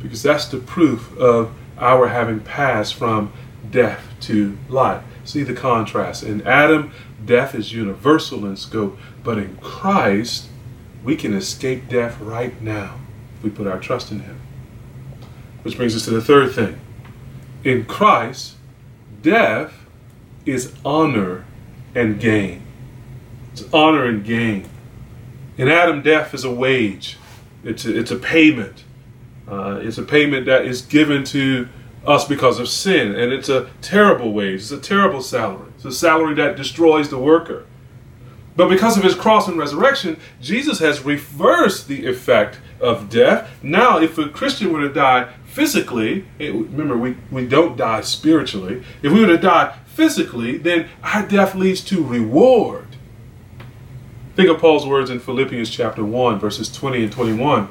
Because 0.00 0.22
that's 0.22 0.46
the 0.46 0.58
proof 0.58 1.16
of 1.18 1.54
our 1.78 2.08
having 2.08 2.40
passed 2.40 2.94
from 2.94 3.32
death 3.70 4.04
to 4.20 4.56
life. 4.68 5.02
See 5.24 5.42
the 5.42 5.54
contrast. 5.54 6.22
In 6.22 6.46
Adam, 6.46 6.92
death 7.24 7.54
is 7.54 7.72
universal 7.72 8.46
in 8.46 8.56
scope, 8.56 8.98
but 9.22 9.38
in 9.38 9.56
Christ, 9.58 10.48
we 11.04 11.16
can 11.16 11.34
escape 11.34 11.88
death 11.88 12.18
right 12.20 12.60
now 12.62 12.98
if 13.36 13.44
we 13.44 13.50
put 13.50 13.66
our 13.66 13.78
trust 13.78 14.10
in 14.10 14.20
Him. 14.20 14.40
Which 15.62 15.76
brings 15.76 15.94
us 15.94 16.04
to 16.06 16.10
the 16.10 16.22
third 16.22 16.54
thing. 16.54 16.80
In 17.62 17.84
Christ, 17.84 18.54
death 19.20 19.74
is 20.46 20.72
honor 20.84 21.44
and 21.94 22.18
gain. 22.18 22.62
It's 23.60 23.74
honor 23.74 24.04
and 24.04 24.24
gain. 24.24 24.68
And 25.56 25.68
Adam, 25.68 26.02
death 26.02 26.32
is 26.32 26.44
a 26.44 26.52
wage, 26.52 27.16
it's 27.64 27.84
a, 27.84 27.98
it's 27.98 28.10
a 28.10 28.16
payment. 28.16 28.84
Uh, 29.48 29.80
it's 29.82 29.98
a 29.98 30.02
payment 30.02 30.46
that 30.46 30.66
is 30.66 30.82
given 30.82 31.24
to 31.24 31.68
us 32.06 32.28
because 32.28 32.60
of 32.60 32.68
sin. 32.68 33.14
And 33.14 33.32
it's 33.32 33.48
a 33.48 33.70
terrible 33.80 34.32
wage, 34.32 34.60
it's 34.60 34.70
a 34.70 34.78
terrible 34.78 35.22
salary. 35.22 35.72
It's 35.74 35.84
a 35.84 35.92
salary 35.92 36.34
that 36.34 36.56
destroys 36.56 37.08
the 37.08 37.18
worker. 37.18 37.66
But 38.54 38.68
because 38.68 38.96
of 38.96 39.02
his 39.02 39.14
cross 39.14 39.48
and 39.48 39.58
resurrection, 39.58 40.20
Jesus 40.40 40.78
has 40.80 41.04
reversed 41.04 41.88
the 41.88 42.06
effect 42.06 42.58
of 42.80 43.08
death. 43.08 43.50
Now, 43.62 43.98
if 43.98 44.18
a 44.18 44.28
Christian 44.28 44.72
were 44.72 44.80
to 44.80 44.92
die 44.92 45.32
physically, 45.46 46.26
it, 46.38 46.52
remember, 46.52 46.96
we, 46.96 47.16
we 47.30 47.46
don't 47.46 47.76
die 47.76 48.02
spiritually. 48.02 48.84
If 49.02 49.12
we 49.12 49.20
were 49.20 49.28
to 49.28 49.38
die 49.38 49.76
physically, 49.86 50.58
then 50.58 50.88
our 51.02 51.26
death 51.26 51.54
leads 51.54 51.80
to 51.86 52.04
reward. 52.04 52.87
Think 54.38 54.50
of 54.50 54.60
Paul's 54.60 54.86
words 54.86 55.10
in 55.10 55.18
Philippians 55.18 55.68
chapter 55.68 56.04
1, 56.04 56.38
verses 56.38 56.70
20 56.70 57.02
and 57.02 57.12
21. 57.12 57.68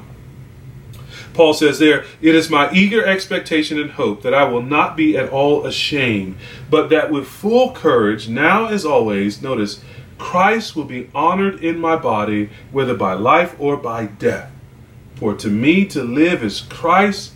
Paul 1.32 1.54
says 1.54 1.78
there, 1.78 2.04
It 2.20 2.34
is 2.34 2.50
my 2.50 2.70
eager 2.72 3.02
expectation 3.02 3.80
and 3.80 3.92
hope 3.92 4.20
that 4.20 4.34
I 4.34 4.44
will 4.44 4.60
not 4.60 4.94
be 4.94 5.16
at 5.16 5.30
all 5.30 5.64
ashamed, 5.64 6.36
but 6.68 6.90
that 6.90 7.10
with 7.10 7.26
full 7.26 7.72
courage, 7.72 8.28
now 8.28 8.66
as 8.66 8.84
always, 8.84 9.40
notice, 9.40 9.82
Christ 10.18 10.76
will 10.76 10.84
be 10.84 11.08
honored 11.14 11.64
in 11.64 11.78
my 11.78 11.96
body, 11.96 12.50
whether 12.70 12.94
by 12.94 13.14
life 13.14 13.56
or 13.58 13.78
by 13.78 14.04
death. 14.04 14.52
For 15.14 15.32
to 15.36 15.48
me 15.48 15.86
to 15.86 16.02
live 16.02 16.44
is 16.44 16.60
Christ, 16.60 17.32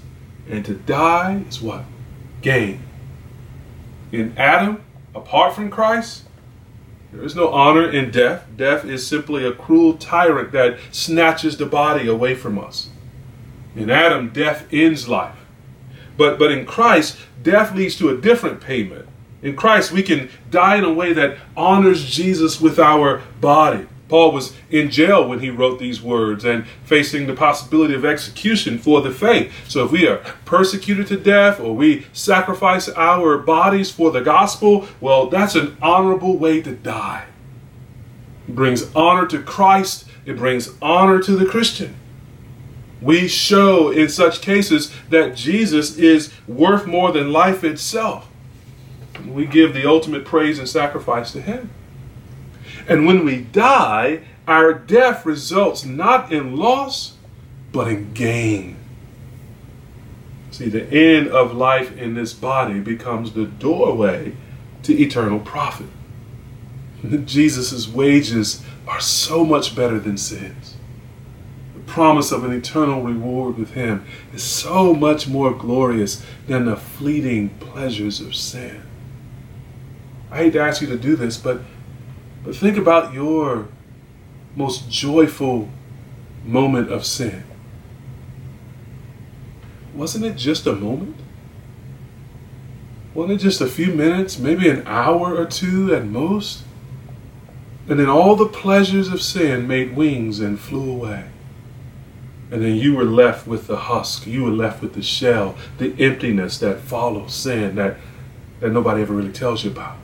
and 0.46 0.62
to 0.66 0.74
die 0.74 1.44
is 1.48 1.62
what? 1.62 1.84
Gain. 2.42 2.82
In 4.12 4.36
Adam, 4.36 4.84
apart 5.14 5.54
from 5.54 5.70
Christ, 5.70 6.24
there 7.12 7.24
is 7.24 7.36
no 7.36 7.50
honor 7.50 7.90
in 7.90 8.10
death. 8.10 8.46
Death 8.56 8.84
is 8.86 9.06
simply 9.06 9.44
a 9.44 9.52
cruel 9.52 9.94
tyrant 9.94 10.52
that 10.52 10.78
snatches 10.90 11.58
the 11.58 11.66
body 11.66 12.08
away 12.08 12.34
from 12.34 12.58
us. 12.58 12.88
In 13.76 13.90
Adam, 13.90 14.30
death 14.30 14.66
ends 14.72 15.08
life. 15.08 15.36
But, 16.16 16.38
but 16.38 16.50
in 16.50 16.64
Christ, 16.64 17.18
death 17.42 17.74
leads 17.74 17.96
to 17.96 18.08
a 18.08 18.16
different 18.16 18.60
payment. 18.60 19.06
In 19.42 19.56
Christ, 19.56 19.92
we 19.92 20.02
can 20.02 20.30
die 20.50 20.76
in 20.76 20.84
a 20.84 20.92
way 20.92 21.12
that 21.12 21.36
honors 21.56 22.04
Jesus 22.04 22.60
with 22.60 22.78
our 22.78 23.22
body. 23.40 23.86
Paul 24.12 24.32
was 24.32 24.52
in 24.68 24.90
jail 24.90 25.26
when 25.26 25.40
he 25.40 25.48
wrote 25.48 25.78
these 25.78 26.02
words 26.02 26.44
and 26.44 26.66
facing 26.84 27.26
the 27.26 27.32
possibility 27.32 27.94
of 27.94 28.04
execution 28.04 28.76
for 28.76 29.00
the 29.00 29.10
faith. 29.10 29.50
So 29.66 29.86
if 29.86 29.90
we 29.90 30.06
are 30.06 30.18
persecuted 30.44 31.06
to 31.06 31.16
death 31.16 31.58
or 31.58 31.74
we 31.74 32.04
sacrifice 32.12 32.90
our 32.90 33.38
bodies 33.38 33.90
for 33.90 34.10
the 34.10 34.20
gospel, 34.20 34.86
well, 35.00 35.30
that's 35.30 35.54
an 35.54 35.78
honorable 35.80 36.36
way 36.36 36.60
to 36.60 36.74
die. 36.74 37.24
It 38.46 38.54
brings 38.54 38.94
honor 38.94 39.26
to 39.28 39.40
Christ, 39.42 40.04
it 40.26 40.36
brings 40.36 40.68
honor 40.82 41.18
to 41.22 41.34
the 41.34 41.46
Christian. 41.46 41.96
We 43.00 43.28
show 43.28 43.88
in 43.88 44.10
such 44.10 44.42
cases 44.42 44.92
that 45.08 45.36
Jesus 45.36 45.96
is 45.96 46.34
worth 46.46 46.86
more 46.86 47.12
than 47.12 47.32
life 47.32 47.64
itself. 47.64 48.28
We 49.26 49.46
give 49.46 49.72
the 49.72 49.88
ultimate 49.88 50.26
praise 50.26 50.58
and 50.58 50.68
sacrifice 50.68 51.32
to 51.32 51.40
Him. 51.40 51.70
And 52.88 53.06
when 53.06 53.24
we 53.24 53.40
die, 53.40 54.22
our 54.46 54.72
death 54.74 55.24
results 55.24 55.84
not 55.84 56.32
in 56.32 56.56
loss, 56.56 57.14
but 57.70 57.88
in 57.88 58.12
gain. 58.12 58.76
See, 60.50 60.68
the 60.68 60.86
end 60.92 61.28
of 61.28 61.54
life 61.54 61.96
in 61.96 62.14
this 62.14 62.34
body 62.34 62.80
becomes 62.80 63.32
the 63.32 63.46
doorway 63.46 64.34
to 64.82 65.00
eternal 65.00 65.40
profit. 65.40 65.88
Jesus' 67.24 67.88
wages 67.88 68.62
are 68.86 69.00
so 69.00 69.44
much 69.44 69.74
better 69.74 69.98
than 69.98 70.18
sin's. 70.18 70.76
The 71.74 71.80
promise 71.80 72.32
of 72.32 72.44
an 72.44 72.52
eternal 72.52 73.02
reward 73.02 73.56
with 73.56 73.72
Him 73.72 74.04
is 74.34 74.42
so 74.42 74.94
much 74.94 75.26
more 75.26 75.52
glorious 75.52 76.24
than 76.46 76.66
the 76.66 76.76
fleeting 76.76 77.50
pleasures 77.60 78.20
of 78.20 78.34
sin. 78.34 78.82
I 80.30 80.38
hate 80.38 80.52
to 80.54 80.60
ask 80.60 80.80
you 80.80 80.88
to 80.88 80.98
do 80.98 81.16
this, 81.16 81.36
but, 81.36 81.60
but 82.44 82.56
think 82.56 82.76
about 82.76 83.14
your 83.14 83.68
most 84.56 84.90
joyful 84.90 85.68
moment 86.44 86.90
of 86.90 87.04
sin. 87.04 87.44
Wasn't 89.94 90.24
it 90.24 90.36
just 90.36 90.66
a 90.66 90.72
moment? 90.72 91.16
Wasn't 93.14 93.40
it 93.40 93.42
just 93.42 93.60
a 93.60 93.66
few 93.66 93.92
minutes, 93.92 94.38
maybe 94.38 94.68
an 94.68 94.82
hour 94.86 95.36
or 95.36 95.44
two 95.44 95.94
at 95.94 96.06
most? 96.06 96.64
And 97.88 98.00
then 98.00 98.08
all 98.08 98.36
the 98.36 98.46
pleasures 98.46 99.08
of 99.08 99.20
sin 99.20 99.68
made 99.68 99.94
wings 99.94 100.40
and 100.40 100.58
flew 100.58 100.90
away. 100.90 101.26
And 102.50 102.62
then 102.62 102.76
you 102.76 102.94
were 102.94 103.04
left 103.04 103.46
with 103.46 103.66
the 103.66 103.76
husk, 103.76 104.26
you 104.26 104.44
were 104.44 104.50
left 104.50 104.82
with 104.82 104.94
the 104.94 105.02
shell, 105.02 105.56
the 105.78 105.94
emptiness 105.98 106.58
that 106.58 106.80
follows 106.80 107.34
sin 107.34 107.76
that, 107.76 107.96
that 108.60 108.70
nobody 108.70 109.02
ever 109.02 109.14
really 109.14 109.32
tells 109.32 109.64
you 109.64 109.70
about. 109.70 109.96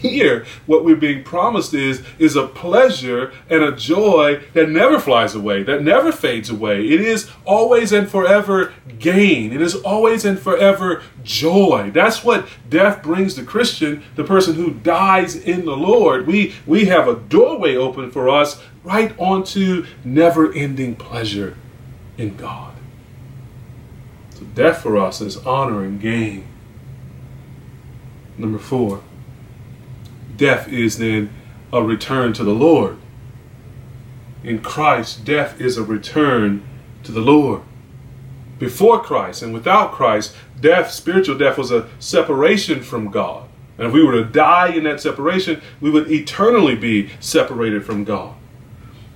Here, 0.00 0.46
what 0.66 0.84
we're 0.84 0.94
being 0.94 1.24
promised 1.24 1.74
is, 1.74 2.04
is 2.20 2.36
a 2.36 2.46
pleasure 2.46 3.32
and 3.50 3.64
a 3.64 3.72
joy 3.72 4.40
that 4.52 4.70
never 4.70 5.00
flies 5.00 5.34
away, 5.34 5.64
that 5.64 5.82
never 5.82 6.12
fades 6.12 6.50
away. 6.50 6.86
It 6.86 7.00
is 7.00 7.28
always 7.44 7.90
and 7.90 8.08
forever 8.08 8.72
gain. 9.00 9.52
It 9.52 9.60
is 9.60 9.74
always 9.74 10.24
and 10.24 10.38
forever 10.38 11.02
joy. 11.24 11.90
That's 11.92 12.22
what 12.22 12.48
death 12.70 13.02
brings 13.02 13.34
the 13.34 13.42
Christian, 13.42 14.04
the 14.14 14.22
person 14.22 14.54
who 14.54 14.70
dies 14.70 15.34
in 15.34 15.64
the 15.64 15.76
Lord. 15.76 16.28
We, 16.28 16.54
we 16.64 16.84
have 16.84 17.08
a 17.08 17.16
doorway 17.16 17.74
open 17.74 18.12
for 18.12 18.28
us 18.28 18.62
right 18.84 19.12
onto 19.18 19.84
never 20.04 20.52
ending 20.52 20.94
pleasure 20.94 21.56
in 22.16 22.36
God. 22.36 22.74
So 24.34 24.44
death 24.54 24.80
for 24.80 24.96
us 24.96 25.20
is 25.20 25.38
honor 25.38 25.82
and 25.82 26.00
gain. 26.00 26.46
Number 28.36 28.60
four 28.60 29.02
death 30.38 30.68
is 30.68 30.96
then 30.96 31.28
a 31.72 31.82
return 31.82 32.32
to 32.32 32.44
the 32.44 32.54
Lord. 32.54 32.96
In 34.42 34.62
Christ, 34.62 35.24
death 35.24 35.60
is 35.60 35.76
a 35.76 35.82
return 35.82 36.66
to 37.02 37.12
the 37.12 37.20
Lord. 37.20 37.62
Before 38.58 39.02
Christ 39.02 39.42
and 39.42 39.52
without 39.52 39.92
Christ, 39.92 40.34
death, 40.60 40.90
spiritual 40.90 41.36
death, 41.36 41.58
was 41.58 41.70
a 41.70 41.88
separation 41.98 42.82
from 42.82 43.10
God. 43.10 43.48
And 43.76 43.86
if 43.86 43.92
we 43.92 44.02
were 44.02 44.12
to 44.12 44.24
die 44.24 44.68
in 44.70 44.84
that 44.84 45.00
separation, 45.00 45.60
we 45.80 45.90
would 45.90 46.10
eternally 46.10 46.74
be 46.74 47.10
separated 47.20 47.84
from 47.84 48.04
God. 48.04 48.34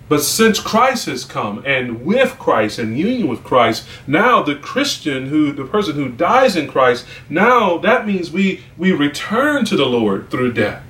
But 0.09 0.23
since 0.23 0.61
Christ 0.61 1.07
has 1.07 1.25
come 1.25 1.63
and 1.65 2.05
with 2.05 2.39
Christ 2.39 2.79
and 2.79 2.99
union 2.99 3.29
with 3.29 3.43
Christ, 3.43 3.87
now 4.07 4.43
the 4.43 4.57
Christian 4.57 5.29
who 5.29 5.53
the 5.53 5.65
person 5.65 5.95
who 5.95 6.11
dies 6.11 6.55
in 6.55 6.69
Christ, 6.69 7.07
now 7.31 7.79
that 7.79 8.07
means 8.07 8.31
we 8.31 8.63
we 8.77 8.93
return 8.93 9.65
to 9.65 9.77
the 9.77 9.87
Lord 9.87 10.31
through 10.31 10.53
death. 10.53 10.83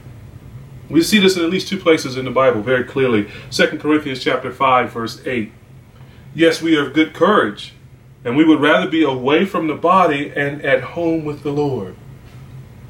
We 0.92 1.02
see 1.02 1.18
this 1.18 1.38
in 1.38 1.42
at 1.42 1.48
least 1.48 1.68
two 1.68 1.78
places 1.78 2.18
in 2.18 2.26
the 2.26 2.30
Bible 2.30 2.60
very 2.60 2.84
clearly. 2.84 3.26
2 3.50 3.78
Corinthians 3.78 4.22
chapter 4.22 4.52
5 4.52 4.92
verse 4.92 5.22
8. 5.26 5.50
Yes, 6.34 6.60
we 6.60 6.76
are 6.76 6.86
of 6.86 6.92
good 6.92 7.14
courage, 7.14 7.72
and 8.26 8.36
we 8.36 8.44
would 8.44 8.60
rather 8.60 8.90
be 8.90 9.02
away 9.02 9.46
from 9.46 9.68
the 9.68 9.74
body 9.74 10.30
and 10.36 10.62
at 10.62 10.82
home 10.82 11.24
with 11.24 11.42
the 11.42 11.50
Lord. 11.50 11.96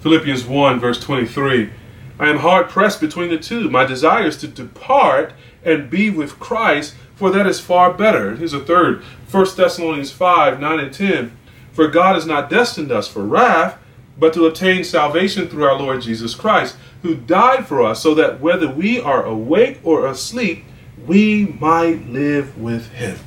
Philippians 0.01 0.45
1 0.45 0.81
verse 0.81 1.01
23. 1.01 1.71
I 2.19 2.29
am 2.29 2.39
hard 2.39 2.69
pressed 2.69 3.01
between 3.01 3.31
the 3.31 3.39
two. 3.39 3.71
My 3.71 3.85
desire 3.85 4.27
is 4.27 4.37
to 4.39 4.49
depart 4.49 5.33
and 5.65 5.89
be 5.89 6.11
with 6.11 6.41
Christ, 6.41 6.97
for 7.15 7.31
that 7.31 7.47
is 7.47 7.61
far 7.61 7.93
better. 7.93 8.35
Here's 8.35 8.53
a 8.53 8.59
third. 8.59 9.05
1 9.31 9.47
Thessalonians 9.57 10.11
5 10.11 10.59
9 10.59 10.81
and 10.81 10.93
10. 10.93 11.37
For 11.73 11.87
God 11.87 12.17
has 12.17 12.27
not 12.27 12.51
destined 12.51 12.91
us 12.91 13.07
for 13.07 13.23
wrath, 13.23 13.79
but 14.19 14.33
to 14.35 14.47
obtain 14.47 14.85
salvation 14.85 15.49
through 15.49 15.65
our 15.65 15.79
Lord 15.79 16.03
Jesus 16.03 16.35
Christ 16.35 16.77
who 17.03 17.17
died 17.17 17.67
for 17.67 17.83
us, 17.83 18.03
so 18.03 18.15
that 18.15 18.41
whether 18.41 18.71
we 18.71 19.01
are 19.01 19.25
awake 19.25 19.81
or 19.83 20.07
asleep, 20.07 20.65
we 21.07 21.47
might 21.59 22.09
live 22.09 22.57
with 22.57 22.93
him. 22.93 23.19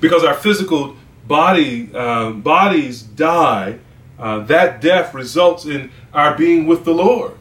Because 0.00 0.22
our 0.22 0.34
physical 0.34 0.96
body 1.26 1.90
uh, 1.94 2.30
bodies 2.30 3.02
die, 3.02 3.78
uh, 4.18 4.40
that 4.40 4.80
death 4.80 5.14
results 5.14 5.64
in 5.64 5.90
our 6.12 6.36
being 6.36 6.66
with 6.66 6.84
the 6.84 6.94
Lord. 6.94 7.32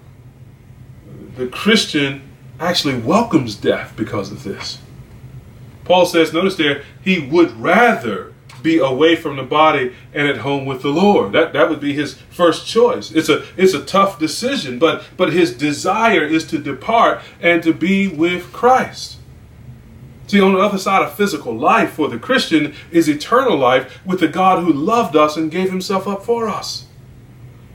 The 1.36 1.48
Christian 1.48 2.22
actually 2.60 2.98
welcomes 2.98 3.56
death 3.56 3.94
because 3.96 4.32
of 4.32 4.44
this. 4.44 4.80
Paul 5.84 6.06
says, 6.06 6.34
notice 6.34 6.56
there, 6.56 6.84
he 7.04 7.20
would 7.20 7.52
rather 7.60 8.31
be 8.62 8.78
away 8.78 9.16
from 9.16 9.36
the 9.36 9.44
body 9.44 9.94
and 10.14 10.28
at 10.28 10.38
home 10.38 10.66
with 10.66 10.82
the 10.82 10.90
Lord. 10.90 11.32
That 11.34 11.54
that 11.54 11.70
would 11.70 11.80
be 11.80 11.94
his 11.94 12.16
first 12.30 12.68
choice. 12.68 13.12
It's 13.12 13.30
a 13.30 13.46
it's 13.58 13.74
a 13.74 13.84
tough 13.84 14.20
decision, 14.20 14.80
but 14.80 15.04
but 15.18 15.34
his 15.34 15.56
desire 15.56 16.24
is 16.24 16.46
to 16.48 16.58
depart 16.58 17.22
and 17.42 17.62
to 17.64 17.74
be 17.74 18.08
with 18.08 18.52
Christ. 18.52 19.18
See, 20.28 20.40
on 20.40 20.54
the 20.54 20.60
other 20.60 20.78
side 20.78 21.04
of 21.04 21.14
physical 21.14 21.54
life 21.54 21.92
for 21.92 22.08
the 22.08 22.18
Christian 22.18 22.74
is 22.90 23.10
eternal 23.10 23.58
life 23.58 24.00
with 24.06 24.22
the 24.22 24.30
God 24.30 24.64
who 24.64 24.72
loved 24.72 25.16
us 25.16 25.36
and 25.36 25.52
gave 25.52 25.70
himself 25.70 26.08
up 26.08 26.24
for 26.24 26.48
us. 26.48 26.86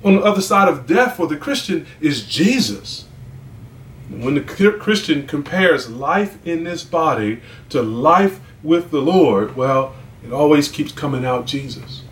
On 0.03 0.14
the 0.16 0.22
other 0.22 0.40
side 0.40 0.68
of 0.68 0.87
death 0.87 1.16
for 1.16 1.27
the 1.27 1.37
Christian 1.37 1.87
is 2.01 2.25
Jesus. 2.25 3.05
When 4.09 4.35
the 4.35 4.40
Christian 4.40 5.27
compares 5.27 5.90
life 5.90 6.38
in 6.46 6.64
this 6.64 6.85
body 6.85 7.42
to 7.70 7.83
life 7.83 8.40
with 8.62 8.90
the 8.90 9.03
Lord, 9.03 9.57
well, 9.57 9.94
it 10.24 10.33
always 10.33 10.68
keeps 10.68 10.92
coming 10.92 11.24
out 11.24 11.46
Jesus. 11.46 12.02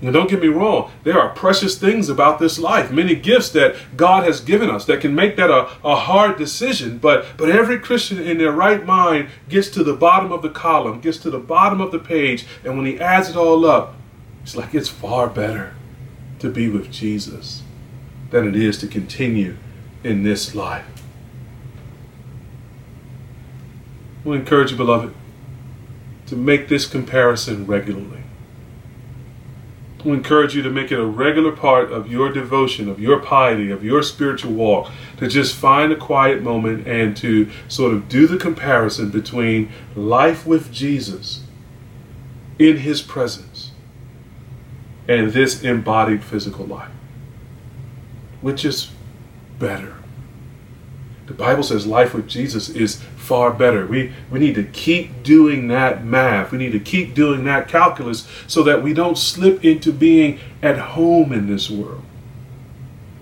Now, 0.00 0.10
don't 0.10 0.28
get 0.28 0.42
me 0.42 0.48
wrong, 0.48 0.90
there 1.04 1.18
are 1.18 1.30
precious 1.30 1.78
things 1.78 2.10
about 2.10 2.38
this 2.38 2.58
life, 2.58 2.90
many 2.90 3.14
gifts 3.14 3.48
that 3.50 3.76
God 3.96 4.24
has 4.24 4.40
given 4.40 4.68
us 4.68 4.84
that 4.84 5.00
can 5.00 5.14
make 5.14 5.36
that 5.36 5.50
a, 5.50 5.70
a 5.82 5.96
hard 5.96 6.36
decision. 6.36 6.98
But, 6.98 7.24
but 7.38 7.48
every 7.48 7.78
Christian 7.78 8.18
in 8.18 8.36
their 8.36 8.52
right 8.52 8.84
mind 8.84 9.30
gets 9.48 9.70
to 9.70 9.82
the 9.82 9.94
bottom 9.94 10.32
of 10.32 10.42
the 10.42 10.50
column, 10.50 11.00
gets 11.00 11.16
to 11.18 11.30
the 11.30 11.38
bottom 11.38 11.80
of 11.80 11.92
the 11.92 11.98
page, 11.98 12.44
and 12.62 12.76
when 12.76 12.84
he 12.84 13.00
adds 13.00 13.30
it 13.30 13.36
all 13.36 13.64
up, 13.64 13.94
it's 14.42 14.54
like 14.54 14.74
it's 14.74 14.88
far 14.88 15.28
better 15.28 15.74
to 16.40 16.50
be 16.50 16.68
with 16.68 16.92
Jesus 16.92 17.62
than 18.30 18.46
it 18.46 18.54
is 18.54 18.76
to 18.78 18.86
continue 18.86 19.56
in 20.04 20.24
this 20.24 20.54
life. 20.54 20.84
We 24.24 24.36
encourage 24.36 24.72
you, 24.72 24.76
beloved 24.76 25.14
to 26.26 26.36
make 26.36 26.68
this 26.68 26.86
comparison 26.86 27.66
regularly. 27.66 28.22
I 30.04 30.08
encourage 30.10 30.54
you 30.54 30.62
to 30.62 30.70
make 30.70 30.92
it 30.92 31.00
a 31.00 31.04
regular 31.04 31.50
part 31.50 31.90
of 31.90 32.10
your 32.10 32.32
devotion, 32.32 32.88
of 32.88 33.00
your 33.00 33.18
piety, 33.18 33.70
of 33.72 33.82
your 33.82 34.02
spiritual 34.02 34.52
walk, 34.52 34.90
to 35.16 35.26
just 35.26 35.56
find 35.56 35.92
a 35.92 35.96
quiet 35.96 36.42
moment 36.42 36.86
and 36.86 37.16
to 37.18 37.50
sort 37.66 37.92
of 37.92 38.08
do 38.08 38.28
the 38.28 38.36
comparison 38.36 39.10
between 39.10 39.70
life 39.96 40.46
with 40.46 40.72
Jesus 40.72 41.42
in 42.58 42.78
his 42.78 43.02
presence 43.02 43.72
and 45.08 45.32
this 45.32 45.62
embodied 45.62 46.22
physical 46.22 46.66
life. 46.66 46.90
Which 48.40 48.64
is 48.64 48.90
better? 49.58 49.96
The 51.26 51.34
Bible 51.34 51.64
says 51.64 51.86
life 51.86 52.14
with 52.14 52.28
Jesus 52.28 52.68
is 52.68 53.02
far 53.26 53.52
better. 53.52 53.86
We, 53.86 54.12
we 54.30 54.38
need 54.38 54.54
to 54.54 54.62
keep 54.62 55.22
doing 55.22 55.68
that 55.68 56.04
math. 56.04 56.52
We 56.52 56.58
need 56.58 56.72
to 56.72 56.80
keep 56.80 57.12
doing 57.12 57.44
that 57.44 57.68
calculus 57.68 58.26
so 58.46 58.62
that 58.62 58.82
we 58.82 58.94
don't 58.94 59.18
slip 59.18 59.64
into 59.64 59.92
being 59.92 60.38
at 60.62 60.78
home 60.78 61.32
in 61.32 61.48
this 61.48 61.68
world. 61.68 62.04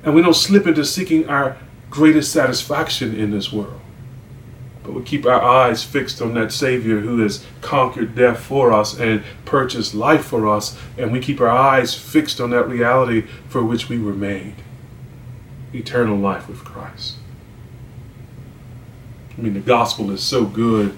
And 0.03 0.15
we 0.15 0.21
don't 0.21 0.35
slip 0.35 0.67
into 0.67 0.85
seeking 0.85 1.29
our 1.29 1.57
greatest 1.89 2.31
satisfaction 2.31 3.19
in 3.19 3.31
this 3.31 3.51
world. 3.53 3.81
But 4.83 4.93
we 4.93 5.03
keep 5.03 5.25
our 5.25 5.43
eyes 5.43 5.83
fixed 5.83 6.21
on 6.21 6.35
that 6.35 6.53
Savior 6.53 7.01
who 7.01 7.21
has 7.21 7.47
conquered 7.63 8.15
death 8.15 8.41
for 8.41 8.71
us 8.71 8.99
and 9.01 9.25
purchased 9.47 9.95
life 9.95 10.27
for 10.27 10.47
us. 10.47 10.79
And 10.99 11.11
we 11.11 11.21
keep 11.21 11.41
our 11.41 11.49
eyes 11.49 11.95
fixed 11.95 12.39
on 12.39 12.51
that 12.51 12.69
reality 12.69 13.23
for 13.49 13.65
which 13.65 13.89
we 13.89 13.99
were 13.99 14.13
made 14.13 14.57
eternal 15.73 16.17
life 16.17 16.49
with 16.49 16.63
Christ. 16.65 17.17
I 19.37 19.41
mean, 19.41 19.55
the 19.55 19.61
gospel 19.61 20.11
is 20.11 20.23
so 20.23 20.45
good 20.45 20.97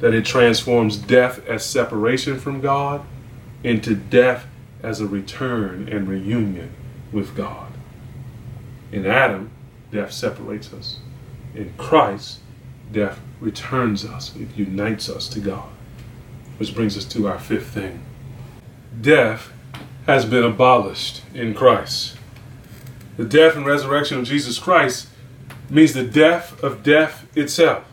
that 0.00 0.14
it 0.14 0.24
transforms 0.24 0.96
death 0.96 1.44
as 1.46 1.64
separation 1.64 2.38
from 2.38 2.60
God 2.60 3.04
into 3.64 3.94
death 3.94 4.46
as 4.82 5.00
a 5.00 5.06
return 5.06 5.88
and 5.88 6.08
reunion 6.08 6.72
with 7.12 7.34
God. 7.34 7.72
In 8.92 9.06
Adam, 9.06 9.50
death 9.90 10.12
separates 10.12 10.72
us. 10.72 10.98
In 11.54 11.72
Christ, 11.76 12.40
death 12.92 13.20
returns 13.40 14.04
us, 14.04 14.34
it 14.36 14.48
unites 14.56 15.08
us 15.08 15.28
to 15.28 15.40
God. 15.40 15.68
Which 16.58 16.74
brings 16.74 16.96
us 16.96 17.04
to 17.06 17.28
our 17.28 17.38
fifth 17.38 17.68
thing 17.68 18.04
death 19.00 19.52
has 20.06 20.24
been 20.24 20.42
abolished 20.42 21.22
in 21.34 21.54
Christ. 21.54 22.16
The 23.16 23.24
death 23.24 23.56
and 23.56 23.66
resurrection 23.66 24.18
of 24.18 24.24
Jesus 24.24 24.58
Christ 24.58 25.08
means 25.70 25.92
the 25.92 26.04
death 26.04 26.62
of 26.64 26.82
death 26.82 27.26
itself. 27.38 27.84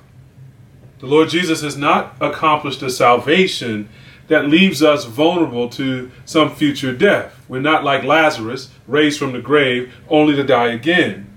The 1.00 1.08
Lord 1.08 1.30
Jesus 1.30 1.62
has 1.62 1.78
not 1.78 2.16
accomplished 2.22 2.82
a 2.82 2.90
salvation 2.90 3.90
that 4.28 4.48
leaves 4.48 4.82
us 4.82 5.06
vulnerable 5.06 5.70
to 5.70 6.12
some 6.26 6.56
future 6.56 6.94
death. 6.94 7.46
We're 7.48 7.60
not 7.60 7.84
like 7.84 8.04
Lazarus, 8.04 8.72
raised 8.88 9.20
from 9.20 9.34
the 9.34 9.42
grave, 9.42 9.94
only 10.10 10.36
to 10.36 10.44
die 10.44 10.70
again. 10.70 11.32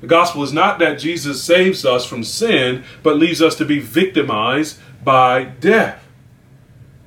The 0.00 0.06
gospel 0.06 0.42
is 0.42 0.52
not 0.52 0.78
that 0.78 0.98
Jesus 0.98 1.42
saves 1.42 1.84
us 1.84 2.06
from 2.06 2.24
sin, 2.24 2.84
but 3.02 3.16
leaves 3.16 3.42
us 3.42 3.56
to 3.56 3.64
be 3.64 3.80
victimized 3.80 4.78
by 5.02 5.44
death. 5.44 6.06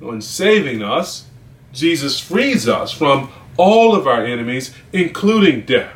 In 0.02 0.22
saving 0.22 0.84
us, 0.84 1.28
Jesus 1.72 2.20
frees 2.20 2.68
us 2.68 2.92
from 2.92 3.32
all 3.56 3.96
of 3.96 4.08
our 4.08 4.26
enemies, 4.26 4.76
including 4.92 5.62
death. 5.62 5.96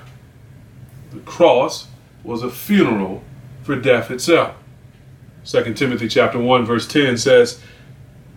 The 1.12 1.20
cross 1.20 1.88
was 2.24 2.44
a 2.44 2.50
funeral 2.50 3.24
for 3.68 3.76
death 3.76 4.10
itself. 4.10 4.56
2 5.46 5.74
Timothy 5.74 6.08
chapter 6.08 6.40
1 6.40 6.66
verse 6.66 6.88
10 6.88 7.18
says, 7.18 7.62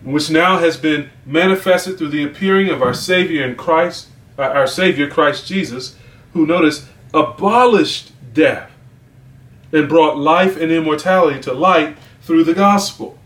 which 0.03 0.29
now 0.29 0.59
has 0.59 0.75
been 0.75 1.09
manifested 1.25 1.97
through 1.97 2.09
the 2.09 2.23
appearing 2.23 2.69
of 2.69 2.81
our 2.81 2.93
Savior 2.93 3.47
in 3.47 3.55
Christ, 3.55 4.09
uh, 4.37 4.43
our 4.43 4.67
Savior 4.67 5.09
Christ 5.09 5.47
Jesus, 5.47 5.95
who 6.33 6.45
notice 6.45 6.87
abolished 7.13 8.11
death 8.33 8.71
and 9.71 9.87
brought 9.87 10.17
life 10.17 10.57
and 10.57 10.69
immortality 10.69 11.39
to 11.41 11.53
light 11.53 11.97
through 12.21 12.43
the 12.43 12.53
gospel. 12.53 13.17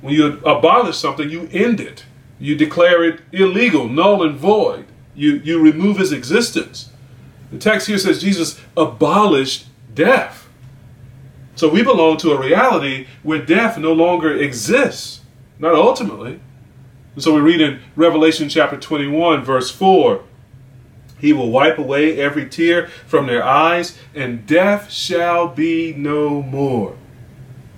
When 0.00 0.14
you 0.14 0.38
abolish 0.46 0.96
something, 0.96 1.28
you 1.28 1.46
end 1.52 1.78
it. 1.78 2.04
You 2.38 2.54
declare 2.54 3.04
it 3.04 3.20
illegal, 3.32 3.86
null 3.86 4.22
and 4.22 4.36
void. 4.36 4.86
You, 5.14 5.34
you 5.44 5.60
remove 5.60 6.00
its 6.00 6.12
existence. 6.12 6.90
The 7.50 7.58
text 7.58 7.86
here 7.86 7.98
says 7.98 8.22
Jesus 8.22 8.58
abolished 8.76 9.66
death. 9.92 10.47
So 11.58 11.68
we 11.68 11.82
belong 11.82 12.18
to 12.18 12.30
a 12.30 12.40
reality 12.40 13.08
where 13.24 13.44
death 13.44 13.78
no 13.78 13.92
longer 13.92 14.32
exists, 14.32 15.22
not 15.58 15.74
ultimately. 15.74 16.38
And 17.14 17.24
so 17.24 17.34
we 17.34 17.40
read 17.40 17.60
in 17.60 17.80
Revelation 17.96 18.48
chapter 18.48 18.76
21, 18.76 19.42
verse 19.42 19.68
4 19.68 20.22
He 21.18 21.32
will 21.32 21.50
wipe 21.50 21.76
away 21.76 22.20
every 22.20 22.48
tear 22.48 22.86
from 23.08 23.26
their 23.26 23.42
eyes, 23.42 23.98
and 24.14 24.46
death 24.46 24.92
shall 24.92 25.48
be 25.48 25.92
no 25.94 26.42
more. 26.42 26.96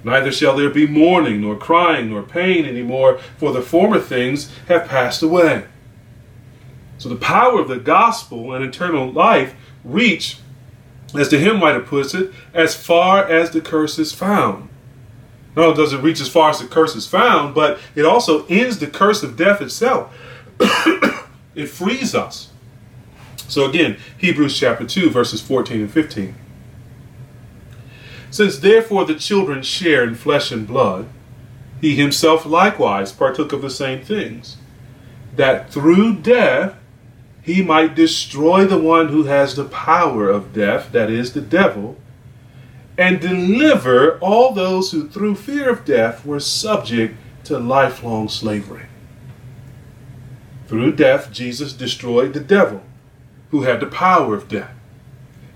Neither 0.05 0.31
shall 0.31 0.55
there 0.59 0.69
be 0.69 0.87
mourning, 0.87 1.41
nor 1.41 1.57
crying, 1.57 2.11
nor 2.11 2.23
pain 2.23 2.67
any 2.67 2.83
more, 2.83 3.17
for 3.39 3.51
the 3.51 3.63
former 3.63 3.99
things 3.99 4.55
have 4.69 4.89
passed 4.89 5.23
away. 5.23 5.65
So 6.99 7.09
the 7.09 7.17
power 7.17 7.59
of 7.59 7.69
the 7.69 7.79
gospel 7.79 8.53
and 8.53 8.63
eternal 8.63 9.11
life 9.11 9.55
reach, 9.85 10.37
as 11.15 11.29
the 11.29 11.39
hymn 11.39 11.61
writer 11.61 11.81
puts 11.81 12.15
it, 12.15 12.33
as 12.55 12.75
far 12.75 13.25
as 13.25 13.51
the 13.51 13.61
curse 13.61 13.99
is 13.99 14.13
found. 14.13 14.69
Not 15.57 15.65
only 15.65 15.77
does 15.77 15.93
it 15.93 16.03
reach 16.03 16.21
as 16.21 16.29
far 16.29 16.51
as 16.51 16.61
the 16.61 16.67
curse 16.67 16.95
is 16.95 17.07
found, 17.07 17.55
but 17.55 17.79
it 17.95 18.05
also 18.05 18.47
ends 18.47 18.79
the 18.79 18.87
curse 18.87 19.23
of 19.23 19.37
death 19.37 19.61
itself. 19.61 20.13
it 21.55 21.67
frees 21.67 22.15
us. 22.15 22.51
So 23.49 23.69
again, 23.69 23.97
Hebrews 24.19 24.57
chapter 24.57 24.87
2, 24.87 25.11
verses 25.11 25.41
14 25.43 25.81
and 25.81 25.91
15. 25.91 26.35
Since 28.31 28.59
therefore 28.59 29.05
the 29.05 29.17
children 29.17 29.63
share 29.63 30.05
in 30.05 30.15
flesh 30.15 30.53
and 30.53 30.67
blood, 30.67 31.09
he 31.81 31.97
himself 31.97 32.47
likewise 32.47 33.11
partook 33.11 33.53
of 33.53 33.63
the 33.63 33.71
same 33.71 34.05
things, 34.05 34.57
that 35.35 35.73
through 35.73 36.17
death 36.17 36.77
he 37.43 37.63
might 37.63 37.95
destroy 37.95 38.65
the 38.65 38.79
one 38.79 39.09
who 39.09 39.25
has 39.25 39.57
the 39.57 39.65
power 39.65 40.29
of 40.29 40.53
death, 40.53 40.93
that 40.93 41.11
is, 41.11 41.33
the 41.33 41.41
devil, 41.41 41.97
and 42.99 43.21
deliver 43.21 44.19
all 44.19 44.53
those 44.53 44.93
who 44.93 45.09
through 45.09 45.35
fear 45.35 45.71
of 45.71 45.85
death 45.85 46.27
were 46.27 46.41
subject 46.41 47.17
to 47.45 47.59
lifelong 47.59 48.29
slavery. 48.29 48.87
Through 50.67 50.93
death, 50.93 51.33
Jesus 51.33 51.73
destroyed 51.73 52.35
the 52.35 52.41
devil, 52.41 52.83
who 53.51 53.63
had 53.63 53.81
the 53.81 53.87
power 53.87 54.35
of 54.35 54.49
death. 54.49 54.75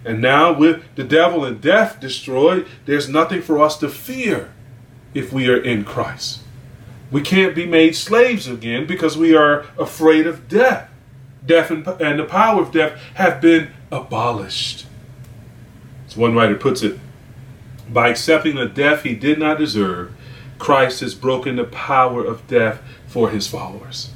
And 0.05 0.21
now, 0.21 0.53
with 0.53 0.83
the 0.97 1.05
devil 1.05 1.45
and 1.45 1.61
death 1.61 2.01
destroyed, 2.01 2.67
there's 2.85 3.09
nothing 3.09 3.41
for 3.41 3.61
us 3.61 3.77
to 3.79 3.89
fear 3.89 4.53
if 5.15 5.33
we 5.33 5.49
are 5.49 5.63
in 5.63 5.85
Christ. 5.85 6.41
We 7.11 7.21
can't 7.21 7.55
be 7.55 7.67
made 7.67 7.95
slaves 7.95 8.49
again 8.49 8.87
because 8.87 9.17
we 9.17 9.37
are 9.37 9.67
afraid 9.79 10.27
of 10.27 10.49
death. 10.49 10.91
Death 11.47 11.71
and, 11.71 11.87
and 12.01 12.19
the 12.19 12.25
power 12.25 12.63
of 12.63 12.73
death 12.73 12.99
have 13.15 13.41
been 13.41 13.71
abolished. 13.91 14.87
As 16.07 16.17
one 16.17 16.35
writer 16.35 16.57
puts 16.57 16.83
it, 16.83 16.99
by 17.89 18.09
accepting 18.09 18.57
a 18.57 18.67
death 18.67 19.03
he 19.03 19.15
did 19.15 19.39
not 19.39 19.59
deserve, 19.59 20.13
Christ 20.59 21.01
has 21.01 21.15
broken 21.15 21.57
the 21.57 21.65
power 21.65 22.25
of 22.25 22.47
death 22.47 22.81
for 23.07 23.31
his 23.31 23.47
followers. 23.47 24.11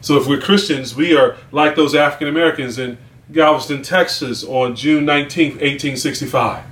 So 0.00 0.18
if 0.18 0.26
we're 0.26 0.40
Christians, 0.40 0.94
we 0.94 1.16
are 1.16 1.36
like 1.50 1.76
those 1.76 1.94
African 1.94 2.28
Americans 2.28 2.78
in 2.78 2.98
Galveston, 3.32 3.82
Texas 3.82 4.44
on 4.44 4.76
June 4.76 5.06
19, 5.06 5.52
1865. 5.52 6.64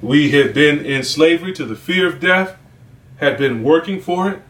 We 0.00 0.30
had 0.30 0.54
been 0.54 0.84
in 0.84 1.02
slavery 1.02 1.52
to 1.54 1.64
the 1.64 1.74
fear 1.74 2.06
of 2.06 2.20
death, 2.20 2.56
had 3.16 3.36
been 3.36 3.64
working 3.64 4.00
for 4.00 4.30
it. 4.30 4.42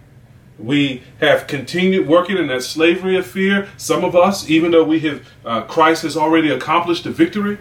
We 0.58 1.02
have 1.20 1.46
continued 1.46 2.06
working 2.06 2.36
in 2.36 2.46
that 2.48 2.62
slavery 2.62 3.16
of 3.16 3.26
fear. 3.26 3.68
Some 3.76 4.04
of 4.04 4.14
us, 4.14 4.48
even 4.48 4.70
though 4.70 4.84
we 4.84 5.00
have, 5.00 5.26
uh, 5.44 5.62
Christ 5.62 6.02
has 6.02 6.16
already 6.16 6.50
accomplished 6.50 7.04
the 7.04 7.10
victory. 7.10 7.58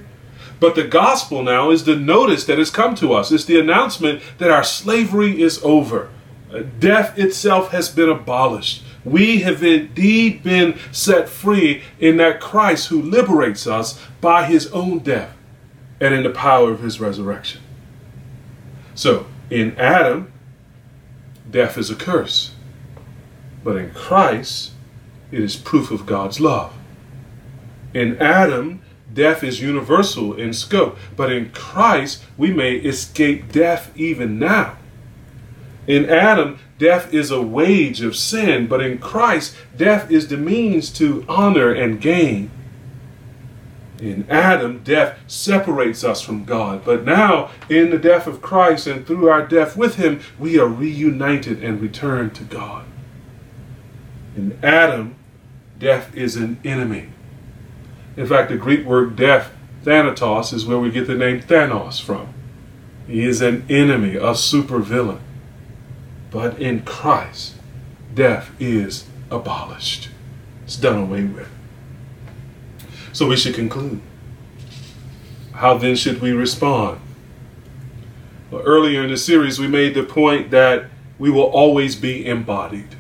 But 0.60 0.76
the 0.76 0.84
gospel 0.84 1.42
now 1.42 1.72
is 1.72 1.86
the 1.86 1.96
notice 1.96 2.46
that 2.46 2.60
has 2.60 2.70
come 2.70 2.94
to 2.96 3.14
us. 3.14 3.32
It's 3.32 3.46
the 3.46 3.60
announcement 3.60 4.22
that 4.38 4.52
our 4.52 4.64
slavery 4.64 5.42
is 5.42 5.60
over. 5.64 6.10
Uh, 6.54 6.64
death 6.80 7.18
itself 7.18 7.72
has 7.72 7.90
been 7.90 8.10
abolished. 8.10 8.84
We 9.04 9.40
have 9.40 9.64
indeed 9.64 10.44
been 10.44 10.78
set 10.92 11.28
free 11.28 11.82
in 12.00 12.18
that 12.18 12.40
Christ 12.40 12.90
who 12.90 13.02
liberates 13.02 13.66
us 13.66 14.00
by 14.20 14.46
his 14.46 14.68
own 14.68 15.00
death 15.00 15.36
and 16.00 16.14
in 16.14 16.22
the 16.24 16.30
power 16.30 16.72
of 16.72 16.82
his 16.82 17.00
resurrection. 17.00 17.62
So, 18.94 19.26
in 19.50 19.76
Adam, 19.78 20.32
death 21.50 21.78
is 21.78 21.90
a 21.90 21.96
curse. 21.96 22.54
But 23.64 23.78
in 23.78 23.92
Christ, 23.92 24.72
it 25.32 25.40
is 25.40 25.56
proof 25.56 25.92
of 25.92 26.06
God's 26.06 26.40
love. 26.40 26.74
In 27.94 28.18
Adam, 28.20 28.82
death 29.14 29.44
is 29.44 29.62
universal 29.62 30.34
in 30.34 30.54
scope. 30.54 30.98
But 31.16 31.32
in 31.32 31.52
Christ, 31.52 32.24
we 32.38 32.52
may 32.52 32.76
escape 32.76 33.52
death 33.52 33.92
even 33.96 34.40
now. 34.40 34.78
In 35.88 36.10
Adam, 36.10 36.60
death 36.78 37.14
is 37.14 37.32
a 37.32 37.42
wage 37.42 38.02
of 38.02 38.16
sin, 38.16 38.68
but 38.68 38.82
in 38.82 39.00
Christ, 39.00 39.56
death 39.76 40.12
is 40.12 40.28
the 40.28 40.38
means 40.38 40.90
to 40.92 41.26
honor 41.28 41.72
and 41.72 42.00
gain. 42.00 42.52
In 44.00 44.26
Adam, 44.30 44.82
death 44.84 45.20
separates 45.28 46.04
us 46.04 46.22
from 46.22 46.46
God, 46.46 46.84
but 46.84 47.04
now, 47.04 47.52
in 47.70 47.92
the 47.92 48.00
death 48.00 48.26
of 48.26 48.42
Christ 48.42 48.88
and 48.88 49.06
through 49.06 49.30
our 49.30 49.46
death 49.46 49.78
with 49.78 49.96
Him, 49.96 50.22
we 50.40 50.58
are 50.58 50.68
reunited 50.68 51.64
and 51.64 51.80
returned 51.80 52.34
to 52.36 52.44
God. 52.44 52.86
In 54.36 54.58
Adam, 54.64 55.16
death 55.80 56.16
is 56.16 56.36
an 56.36 56.60
enemy. 56.64 57.10
In 58.16 58.28
fact, 58.28 58.50
the 58.50 58.58
Greek 58.58 58.86
word 58.86 59.16
death, 59.16 59.52
thanatos, 59.84 60.54
is 60.54 60.66
where 60.66 60.80
we 60.80 60.92
get 60.92 61.08
the 61.08 61.16
name 61.16 61.42
Thanos 61.42 62.02
from. 62.02 62.34
He 63.08 63.26
is 63.26 63.42
an 63.42 63.66
enemy, 63.70 64.16
a 64.16 64.32
supervillain. 64.32 65.20
But 66.30 66.60
in 66.62 66.84
Christ, 66.84 67.56
death 68.14 68.52
is 68.60 69.06
abolished. 69.30 70.10
It's 70.64 70.78
done 70.78 70.98
away 70.98 71.24
with. 71.26 71.50
So 73.12 73.28
we 73.28 73.36
should 73.36 73.56
conclude. 73.56 74.02
How 75.54 75.78
then 75.78 75.96
should 75.96 76.22
we 76.22 76.32
respond? 76.32 77.02
Well, 78.50 78.64
earlier 78.66 79.04
in 79.04 79.10
the 79.10 79.18
series, 79.18 79.60
we 79.60 79.68
made 79.68 79.94
the 79.94 80.04
point 80.04 80.52
that 80.52 80.86
we 81.20 81.30
will 81.30 81.44
always 81.44 81.96
be 81.96 82.26
embodied. 82.26 82.96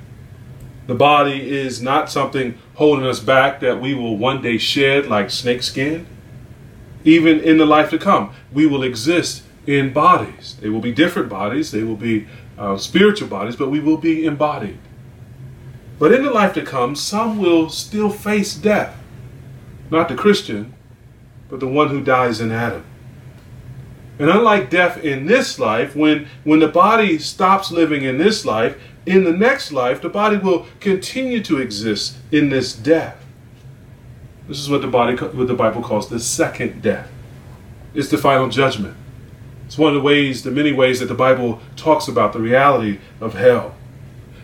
The 0.91 0.97
body 0.97 1.49
is 1.49 1.81
not 1.81 2.11
something 2.11 2.57
holding 2.73 3.05
us 3.05 3.21
back 3.21 3.61
that 3.61 3.79
we 3.79 3.93
will 3.93 4.17
one 4.17 4.41
day 4.41 4.57
shed 4.57 5.07
like 5.07 5.31
snakeskin. 5.31 6.05
Even 7.05 7.39
in 7.39 7.57
the 7.57 7.65
life 7.65 7.91
to 7.91 7.97
come, 7.97 8.33
we 8.51 8.65
will 8.65 8.83
exist 8.83 9.43
in 9.65 9.93
bodies. 9.93 10.57
They 10.59 10.67
will 10.67 10.81
be 10.81 10.91
different 10.91 11.29
bodies. 11.29 11.71
They 11.71 11.83
will 11.83 11.95
be 11.95 12.27
uh, 12.57 12.75
spiritual 12.75 13.29
bodies, 13.29 13.55
but 13.55 13.69
we 13.69 13.79
will 13.79 13.95
be 13.95 14.25
embodied. 14.25 14.79
But 15.97 16.11
in 16.11 16.23
the 16.23 16.29
life 16.29 16.53
to 16.55 16.61
come, 16.61 16.97
some 16.97 17.37
will 17.37 17.69
still 17.69 18.09
face 18.09 18.53
death. 18.53 18.93
Not 19.91 20.09
the 20.09 20.15
Christian, 20.15 20.73
but 21.49 21.61
the 21.61 21.69
one 21.69 21.87
who 21.87 22.01
dies 22.01 22.41
in 22.41 22.51
Adam. 22.51 22.83
And 24.19 24.29
unlike 24.29 24.69
death 24.69 24.97
in 24.97 25.25
this 25.25 25.57
life, 25.57 25.95
when, 25.95 26.27
when 26.43 26.59
the 26.59 26.67
body 26.67 27.17
stops 27.17 27.71
living 27.71 28.03
in 28.03 28.17
this 28.17 28.43
life, 28.43 28.77
in 29.05 29.23
the 29.23 29.31
next 29.31 29.71
life, 29.71 30.01
the 30.01 30.09
body 30.09 30.37
will 30.37 30.67
continue 30.79 31.41
to 31.43 31.59
exist 31.59 32.17
in 32.31 32.49
this 32.49 32.73
death. 32.73 33.17
This 34.47 34.59
is 34.59 34.69
what 34.69 34.81
the 34.81 34.87
body, 34.87 35.15
what 35.15 35.47
the 35.47 35.53
Bible 35.53 35.81
calls 35.81 36.09
the 36.09 36.19
second 36.19 36.81
death. 36.81 37.09
It's 37.93 38.09
the 38.09 38.17
final 38.17 38.49
judgment. 38.49 38.95
It's 39.65 39.77
one 39.77 39.89
of 39.89 39.95
the 39.95 40.01
ways, 40.01 40.43
the 40.43 40.51
many 40.51 40.71
ways 40.73 40.99
that 40.99 41.05
the 41.05 41.13
Bible 41.13 41.61
talks 41.75 42.07
about 42.07 42.33
the 42.33 42.39
reality 42.39 42.99
of 43.19 43.33
hell. 43.33 43.75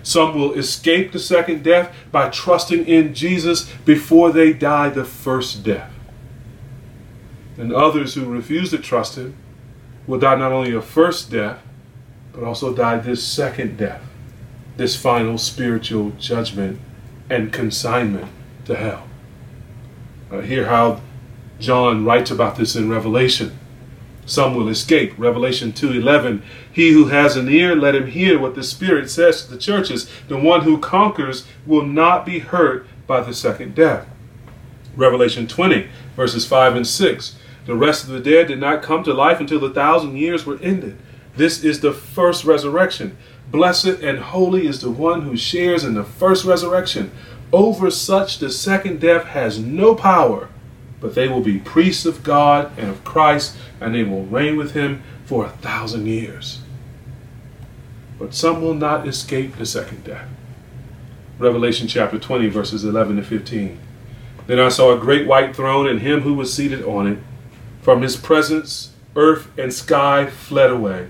Some 0.02 0.36
will 0.36 0.54
escape 0.54 1.12
the 1.12 1.20
second 1.20 1.64
death 1.64 1.94
by 2.14 2.30
trusting 2.30 2.86
in 2.86 3.14
Jesus 3.14 3.70
before 3.84 4.32
they 4.32 4.54
die 4.54 4.90
the 4.90 5.04
first 5.04 5.64
death. 5.64 5.92
And 7.58 7.74
others 7.74 8.14
who 8.14 8.24
refuse 8.26 8.70
to 8.70 8.78
trust 8.78 9.18
him 9.18 9.36
will 10.08 10.20
die 10.20 10.36
not 10.36 10.54
only 10.54 10.74
a 10.74 10.82
first 10.82 11.30
death, 11.30 11.60
but 12.32 12.46
also 12.46 12.74
die 12.74 12.98
this 12.98 13.22
second 13.22 13.78
death, 13.78 14.02
this 14.78 14.96
final 14.96 15.38
spiritual 15.38 16.12
judgment 16.20 16.80
and 17.30 17.52
consignment 17.52 18.28
to 18.66 18.76
hell. 18.76 19.08
Uh, 20.32 20.42
hear 20.42 20.68
how 20.68 21.02
John 21.60 22.06
writes 22.06 22.32
about 22.32 22.58
this 22.58 22.76
in 22.76 22.90
Revelation. 22.90 23.58
Some 24.26 24.56
will 24.56 24.68
escape. 24.68 25.14
Revelation 25.18 25.72
2:11. 25.72 26.42
He 26.72 26.92
who 26.92 27.06
has 27.06 27.38
an 27.38 27.50
ear, 27.50 27.76
let 27.76 27.96
him 27.96 28.08
hear 28.08 28.38
what 28.38 28.56
the 28.56 28.64
Spirit 28.64 29.10
says 29.10 29.44
to 29.44 29.52
the 29.52 29.58
churches. 29.58 30.10
The 30.28 30.38
one 30.38 30.62
who 30.62 30.78
conquers 30.78 31.48
will 31.66 31.86
not 31.86 32.26
be 32.26 32.40
hurt 32.40 32.86
by 33.08 33.22
the 33.22 33.34
second 33.34 33.74
death. 33.74 34.06
Revelation 34.98 35.48
20, 35.48 35.88
verses 36.16 36.46
5 36.46 36.76
and 36.76 36.86
6. 36.86 37.36
The 37.66 37.76
rest 37.76 38.04
of 38.04 38.10
the 38.10 38.20
dead 38.20 38.48
did 38.48 38.60
not 38.60 38.84
come 38.84 39.04
to 39.04 39.14
life 39.14 39.40
until 39.40 39.60
the 39.60 39.70
thousand 39.70 40.18
years 40.18 40.46
were 40.46 40.60
ended. 40.62 40.98
This 41.36 41.64
is 41.64 41.80
the 41.80 41.94
first 41.94 42.44
resurrection. 42.44 43.16
Blessed 43.52 44.02
and 44.02 44.20
holy 44.20 44.68
is 44.68 44.82
the 44.82 44.92
one 44.92 45.22
who 45.22 45.38
shares 45.38 45.84
in 45.84 45.94
the 45.94 46.04
first 46.04 46.44
resurrection. 46.44 47.12
Over 47.54 47.90
such 47.90 48.40
the 48.40 48.50
second 48.50 49.00
death 49.00 49.26
has 49.26 49.58
no 49.58 49.96
power, 49.96 50.50
but 51.00 51.16
they 51.16 51.28
will 51.28 51.42
be 51.42 51.60
priests 51.60 52.06
of 52.06 52.24
God 52.24 52.72
and 52.78 52.90
of 52.90 53.04
Christ, 53.06 53.56
and 53.80 53.96
they 53.96 54.04
will 54.04 54.26
reign 54.26 54.58
with 54.58 54.74
him 54.74 55.02
for 55.26 55.46
a 55.46 55.50
thousand 55.50 56.08
years. 56.08 56.60
But 58.20 58.34
some 58.34 58.62
will 58.62 58.74
not 58.74 59.08
escape 59.08 59.56
the 59.56 59.66
second 59.66 60.04
death. 60.04 60.28
Revelation 61.40 61.88
chapter 61.88 62.18
20, 62.18 62.48
verses 62.48 62.84
11 62.84 63.18
to 63.18 63.24
15. 63.24 63.80
Then 64.48 64.60
I 64.60 64.70
saw 64.70 64.94
a 64.94 65.00
great 65.00 65.28
white 65.28 65.56
throne 65.56 65.88
and 65.88 66.02
him 66.02 66.22
who 66.22 66.34
was 66.34 66.54
seated 66.54 66.84
on 66.84 67.08
it 67.08 67.20
from 67.82 68.02
his 68.02 68.18
presence, 68.18 68.94
earth 69.16 69.50
and 69.58 69.74
sky 69.74 70.26
fled 70.26 70.72
away, 70.72 71.10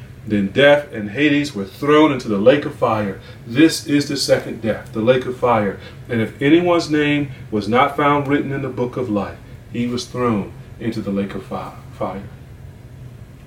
Then 0.25 0.47
death 0.49 0.91
and 0.93 1.11
Hades 1.11 1.55
were 1.55 1.65
thrown 1.65 2.11
into 2.11 2.27
the 2.27 2.37
lake 2.37 2.65
of 2.65 2.75
fire. 2.75 3.19
This 3.47 3.87
is 3.87 4.07
the 4.07 4.17
second 4.17 4.61
death, 4.61 4.93
the 4.93 5.01
lake 5.01 5.25
of 5.25 5.37
fire. 5.37 5.79
And 6.07 6.21
if 6.21 6.39
anyone's 6.41 6.91
name 6.91 7.31
was 7.49 7.67
not 7.67 7.97
found 7.97 8.27
written 8.27 8.51
in 8.51 8.61
the 8.61 8.69
book 8.69 8.97
of 8.97 9.09
life, 9.09 9.39
he 9.73 9.87
was 9.87 10.05
thrown 10.05 10.53
into 10.79 11.01
the 11.01 11.11
lake 11.11 11.33
of 11.33 11.45
fire. 11.45 12.23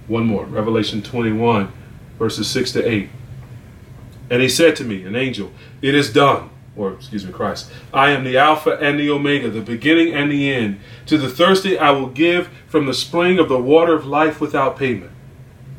One 0.09 0.27
more, 0.27 0.45
Revelation 0.45 1.03
21, 1.03 1.73
verses 2.19 2.49
6 2.49 2.73
to 2.73 2.89
8. 2.89 3.09
And 4.31 4.43
he 4.43 4.49
said 4.49 4.75
to 4.77 4.85
me, 4.85 5.05
an 5.05 5.17
angel, 5.17 5.53
It 5.81 5.95
is 5.95 6.13
done. 6.13 6.51
Or, 6.77 6.95
excuse 6.95 7.25
me, 7.25 7.33
Christ. 7.33 7.71
I 7.93 8.11
am 8.11 8.25
the 8.25 8.37
Alpha 8.37 8.73
and 8.81 8.99
the 8.99 9.09
Omega, 9.09 9.49
the 9.49 9.61
beginning 9.61 10.13
and 10.13 10.31
the 10.31 10.53
end. 10.53 10.81
To 11.07 11.17
the 11.17 11.29
thirsty 11.29 11.79
I 11.79 11.93
will 11.93 12.09
give 12.09 12.49
from 12.67 12.87
the 12.87 12.95
spring 12.95 13.39
of 13.39 13.49
the 13.49 13.59
water 13.59 13.95
of 13.95 14.07
life 14.07 14.41
without 14.41 14.77
payment. 14.77 15.13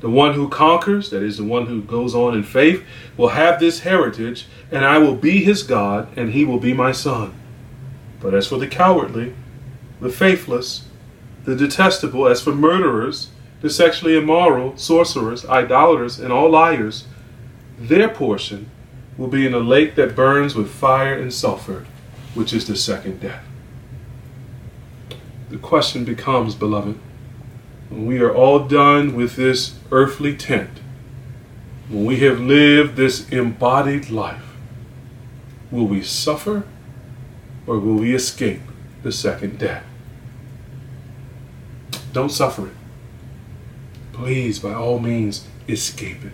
The 0.05 0.11
one 0.11 0.35
who 0.35 0.49
conquers, 0.49 1.09
that 1.09 1.23
is, 1.23 1.37
the 1.37 1.43
one 1.43 1.65
who 1.65 1.81
goes 1.81 2.13
on 2.13 2.35
in 2.35 2.43
faith, 2.43 2.83
will 3.17 3.29
have 3.29 3.59
this 3.59 3.79
heritage, 3.79 4.45
and 4.69 4.85
I 4.85 4.99
will 4.99 5.15
be 5.15 5.43
his 5.43 5.63
God, 5.63 6.15
and 6.15 6.29
he 6.29 6.45
will 6.45 6.59
be 6.59 6.75
my 6.75 6.91
son. 6.91 7.33
But 8.19 8.35
as 8.35 8.45
for 8.45 8.59
the 8.59 8.67
cowardly, 8.67 9.33
the 9.99 10.11
faithless, 10.11 10.87
the 11.45 11.55
detestable, 11.55 12.27
as 12.27 12.39
for 12.39 12.53
murderers, 12.53 13.31
the 13.61 13.69
sexually 13.71 14.15
immoral, 14.15 14.77
sorcerers, 14.77 15.43
idolaters, 15.43 16.19
and 16.19 16.31
all 16.31 16.51
liars, 16.51 17.07
their 17.79 18.07
portion 18.07 18.69
will 19.17 19.27
be 19.27 19.47
in 19.47 19.55
a 19.55 19.57
lake 19.57 19.95
that 19.95 20.15
burns 20.15 20.53
with 20.53 20.69
fire 20.69 21.17
and 21.17 21.33
sulfur, 21.33 21.83
which 22.35 22.53
is 22.53 22.67
the 22.67 22.75
second 22.75 23.21
death. 23.21 23.43
The 25.49 25.57
question 25.57 26.05
becomes, 26.05 26.53
beloved, 26.53 26.99
when 27.89 28.05
we 28.05 28.19
are 28.19 28.33
all 28.33 28.59
done 28.67 29.15
with 29.15 29.35
this 29.35 29.75
earthly 29.91 30.35
tent, 30.35 30.79
when 31.89 32.05
we 32.05 32.17
have 32.17 32.39
lived 32.39 32.95
this 32.95 33.29
embodied 33.29 34.09
life, 34.09 34.55
will 35.71 35.87
we 35.87 36.01
suffer 36.01 36.63
or 37.67 37.79
will 37.79 37.95
we 37.95 38.15
escape 38.15 38.61
the 39.03 39.11
second 39.11 39.59
death? 39.59 39.83
Don't 42.13 42.31
suffer 42.31 42.67
it. 42.67 42.73
Please, 44.13 44.59
by 44.59 44.73
all 44.73 44.99
means, 44.99 45.45
escape 45.67 46.23
it. 46.23 46.33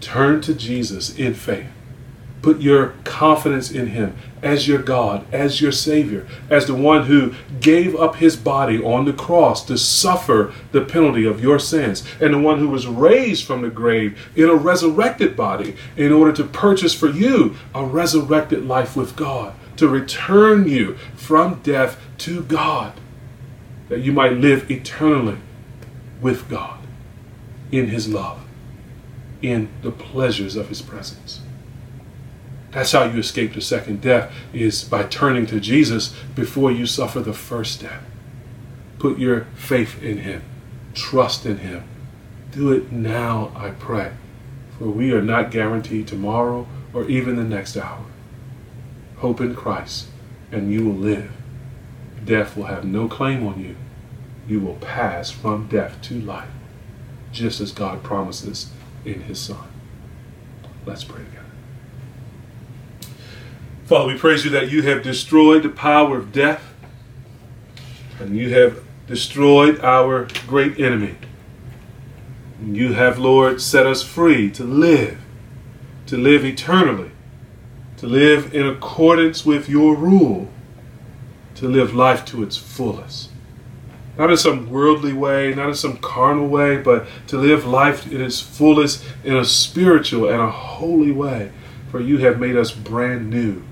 Turn 0.00 0.40
to 0.42 0.54
Jesus 0.54 1.16
in 1.16 1.34
faith. 1.34 1.66
Put 2.42 2.60
your 2.60 2.94
confidence 3.04 3.70
in 3.70 3.88
Him 3.88 4.16
as 4.42 4.66
your 4.66 4.82
God, 4.82 5.24
as 5.32 5.60
your 5.60 5.70
Savior, 5.70 6.26
as 6.50 6.66
the 6.66 6.74
one 6.74 7.06
who 7.06 7.34
gave 7.60 7.94
up 7.94 8.16
His 8.16 8.34
body 8.36 8.82
on 8.82 9.04
the 9.04 9.12
cross 9.12 9.64
to 9.66 9.78
suffer 9.78 10.52
the 10.72 10.80
penalty 10.80 11.24
of 11.24 11.40
your 11.40 11.60
sins, 11.60 12.04
and 12.20 12.34
the 12.34 12.40
one 12.40 12.58
who 12.58 12.68
was 12.68 12.88
raised 12.88 13.46
from 13.46 13.62
the 13.62 13.70
grave 13.70 14.18
in 14.34 14.48
a 14.48 14.56
resurrected 14.56 15.36
body 15.36 15.76
in 15.96 16.10
order 16.10 16.32
to 16.32 16.42
purchase 16.42 16.92
for 16.92 17.08
you 17.08 17.56
a 17.72 17.84
resurrected 17.84 18.66
life 18.66 18.96
with 18.96 19.14
God, 19.14 19.54
to 19.76 19.86
return 19.86 20.68
you 20.68 20.94
from 21.14 21.60
death 21.62 22.00
to 22.18 22.42
God, 22.42 22.92
that 23.88 24.00
you 24.00 24.10
might 24.10 24.32
live 24.32 24.68
eternally 24.68 25.38
with 26.20 26.48
God 26.48 26.80
in 27.70 27.86
His 27.86 28.08
love, 28.08 28.40
in 29.40 29.68
the 29.82 29.92
pleasures 29.92 30.56
of 30.56 30.68
His 30.68 30.82
presence. 30.82 31.40
That's 32.72 32.92
how 32.92 33.04
you 33.04 33.20
escape 33.20 33.52
the 33.52 33.60
second 33.60 34.00
death, 34.00 34.32
is 34.52 34.82
by 34.82 35.04
turning 35.04 35.46
to 35.46 35.60
Jesus 35.60 36.14
before 36.34 36.72
you 36.72 36.86
suffer 36.86 37.20
the 37.20 37.34
first 37.34 37.82
death. 37.82 38.02
Put 38.98 39.18
your 39.18 39.46
faith 39.54 40.02
in 40.02 40.18
Him, 40.18 40.42
trust 40.94 41.44
in 41.44 41.58
Him. 41.58 41.84
Do 42.50 42.72
it 42.72 42.90
now, 42.90 43.52
I 43.54 43.70
pray, 43.70 44.12
for 44.78 44.86
we 44.86 45.12
are 45.12 45.22
not 45.22 45.50
guaranteed 45.50 46.08
tomorrow 46.08 46.66
or 46.94 47.04
even 47.04 47.36
the 47.36 47.44
next 47.44 47.76
hour. 47.76 48.04
Hope 49.18 49.40
in 49.40 49.54
Christ, 49.54 50.06
and 50.50 50.72
you 50.72 50.84
will 50.84 50.94
live. 50.94 51.30
Death 52.24 52.56
will 52.56 52.64
have 52.64 52.84
no 52.84 53.06
claim 53.06 53.46
on 53.46 53.60
you. 53.60 53.76
You 54.48 54.60
will 54.60 54.76
pass 54.76 55.30
from 55.30 55.68
death 55.68 56.00
to 56.02 56.20
life, 56.20 56.48
just 57.32 57.60
as 57.60 57.70
God 57.70 58.02
promises 58.02 58.70
in 59.04 59.22
His 59.22 59.38
Son. 59.38 59.68
Let's 60.86 61.04
pray. 61.04 61.22
Father, 63.84 64.06
we 64.06 64.16
praise 64.16 64.44
you 64.44 64.50
that 64.52 64.70
you 64.70 64.82
have 64.82 65.02
destroyed 65.02 65.64
the 65.64 65.68
power 65.68 66.16
of 66.16 66.32
death 66.32 66.72
and 68.20 68.36
you 68.36 68.54
have 68.54 68.80
destroyed 69.08 69.80
our 69.80 70.28
great 70.46 70.78
enemy. 70.78 71.16
You 72.64 72.92
have, 72.92 73.18
Lord, 73.18 73.60
set 73.60 73.84
us 73.84 74.02
free 74.02 74.50
to 74.52 74.62
live, 74.62 75.18
to 76.06 76.16
live 76.16 76.44
eternally, 76.44 77.10
to 77.96 78.06
live 78.06 78.54
in 78.54 78.64
accordance 78.66 79.44
with 79.44 79.68
your 79.68 79.96
rule, 79.96 80.48
to 81.56 81.66
live 81.66 81.92
life 81.92 82.24
to 82.26 82.44
its 82.44 82.56
fullest. 82.56 83.30
Not 84.16 84.30
in 84.30 84.36
some 84.36 84.70
worldly 84.70 85.12
way, 85.12 85.52
not 85.54 85.70
in 85.70 85.74
some 85.74 85.96
carnal 85.96 86.46
way, 86.46 86.76
but 86.76 87.06
to 87.26 87.36
live 87.36 87.66
life 87.66 88.10
in 88.10 88.20
its 88.20 88.40
fullest 88.40 89.04
in 89.24 89.36
a 89.36 89.44
spiritual 89.44 90.28
and 90.28 90.40
a 90.40 90.50
holy 90.50 91.10
way. 91.10 91.50
For 91.90 92.00
you 92.00 92.18
have 92.18 92.38
made 92.38 92.56
us 92.56 92.70
brand 92.70 93.28
new 93.28 93.64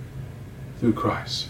through 0.80 0.94
Christ. 0.94 1.48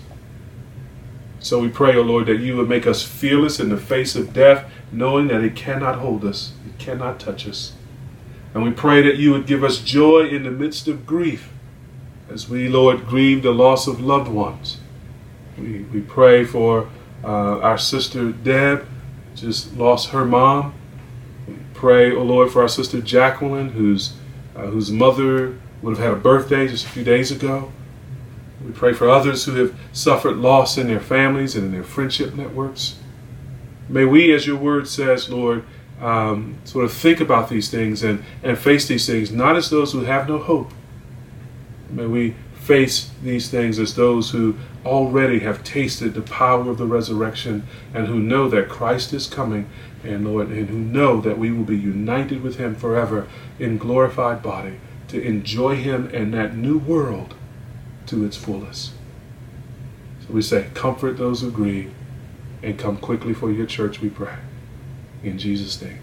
So 1.38 1.58
we 1.60 1.68
pray, 1.68 1.94
O 1.96 2.00
oh 2.00 2.02
Lord, 2.02 2.26
that 2.26 2.40
you 2.40 2.56
would 2.56 2.68
make 2.68 2.86
us 2.86 3.02
fearless 3.02 3.58
in 3.58 3.70
the 3.70 3.78
face 3.78 4.14
of 4.14 4.34
death, 4.34 4.70
knowing 4.92 5.28
that 5.28 5.42
it 5.42 5.56
cannot 5.56 5.98
hold 6.00 6.24
us, 6.24 6.52
it 6.66 6.78
cannot 6.78 7.18
touch 7.18 7.48
us. 7.48 7.72
And 8.52 8.62
we 8.64 8.72
pray 8.72 9.00
that 9.02 9.16
you 9.16 9.30
would 9.30 9.46
give 9.46 9.64
us 9.64 9.78
joy 9.78 10.28
in 10.28 10.42
the 10.42 10.50
midst 10.50 10.88
of 10.88 11.06
grief, 11.06 11.50
as 12.28 12.48
we, 12.48 12.68
Lord, 12.68 13.06
grieve 13.06 13.42
the 13.42 13.52
loss 13.52 13.86
of 13.86 14.00
loved 14.00 14.28
ones. 14.28 14.78
We, 15.56 15.82
we 15.84 16.00
pray 16.00 16.44
for 16.44 16.90
uh, 17.22 17.60
our 17.60 17.78
sister 17.78 18.32
Deb, 18.32 18.86
just 19.34 19.74
lost 19.76 20.10
her 20.10 20.24
mom. 20.24 20.74
We 21.46 21.54
pray, 21.74 22.12
oh 22.14 22.22
Lord, 22.22 22.50
for 22.50 22.62
our 22.62 22.68
sister 22.68 23.00
Jacqueline, 23.00 23.70
whose, 23.70 24.14
uh, 24.56 24.66
whose 24.66 24.90
mother 24.90 25.58
would 25.80 25.96
have 25.96 26.04
had 26.04 26.12
a 26.12 26.20
birthday 26.20 26.66
just 26.66 26.84
a 26.84 26.88
few 26.88 27.04
days 27.04 27.30
ago. 27.30 27.72
We 28.64 28.72
pray 28.72 28.92
for 28.92 29.08
others 29.08 29.44
who 29.44 29.54
have 29.54 29.74
suffered 29.92 30.36
loss 30.36 30.76
in 30.76 30.86
their 30.86 31.00
families 31.00 31.56
and 31.56 31.66
in 31.66 31.72
their 31.72 31.84
friendship 31.84 32.34
networks. 32.34 32.96
May 33.88 34.04
we, 34.04 34.32
as 34.32 34.46
your 34.46 34.56
word 34.56 34.86
says, 34.86 35.30
Lord, 35.30 35.64
um, 36.00 36.58
sort 36.64 36.84
of 36.84 36.92
think 36.92 37.20
about 37.20 37.48
these 37.48 37.70
things 37.70 38.02
and, 38.02 38.24
and 38.42 38.58
face 38.58 38.88
these 38.88 39.06
things 39.06 39.30
not 39.30 39.56
as 39.56 39.70
those 39.70 39.92
who 39.92 40.04
have 40.04 40.28
no 40.28 40.38
hope. 40.38 40.72
May 41.90 42.06
we 42.06 42.34
face 42.54 43.10
these 43.22 43.50
things 43.50 43.78
as 43.78 43.94
those 43.94 44.30
who 44.30 44.56
already 44.84 45.40
have 45.40 45.64
tasted 45.64 46.14
the 46.14 46.22
power 46.22 46.70
of 46.70 46.78
the 46.78 46.86
resurrection 46.86 47.66
and 47.92 48.06
who 48.06 48.20
know 48.20 48.48
that 48.48 48.68
Christ 48.68 49.12
is 49.12 49.26
coming 49.26 49.68
and 50.04 50.26
Lord 50.26 50.48
and 50.48 50.68
who 50.68 50.78
know 50.78 51.20
that 51.20 51.38
we 51.38 51.50
will 51.50 51.64
be 51.64 51.76
united 51.76 52.42
with 52.42 52.56
him 52.56 52.74
forever 52.74 53.26
in 53.58 53.76
glorified 53.76 54.42
body 54.42 54.78
to 55.08 55.20
enjoy 55.20 55.76
him 55.76 56.08
and 56.14 56.32
that 56.32 56.56
new 56.56 56.78
world 56.78 57.34
to 58.10 58.24
its 58.24 58.36
fullest. 58.36 58.90
So 60.26 60.34
we 60.34 60.42
say, 60.42 60.68
comfort 60.74 61.16
those 61.16 61.40
who 61.40 61.50
grieve 61.50 61.92
and 62.62 62.78
come 62.78 62.96
quickly 62.96 63.32
for 63.32 63.50
your 63.50 63.66
church, 63.66 64.00
we 64.00 64.10
pray. 64.10 64.34
In 65.22 65.38
Jesus' 65.38 65.80
name. 65.80 65.99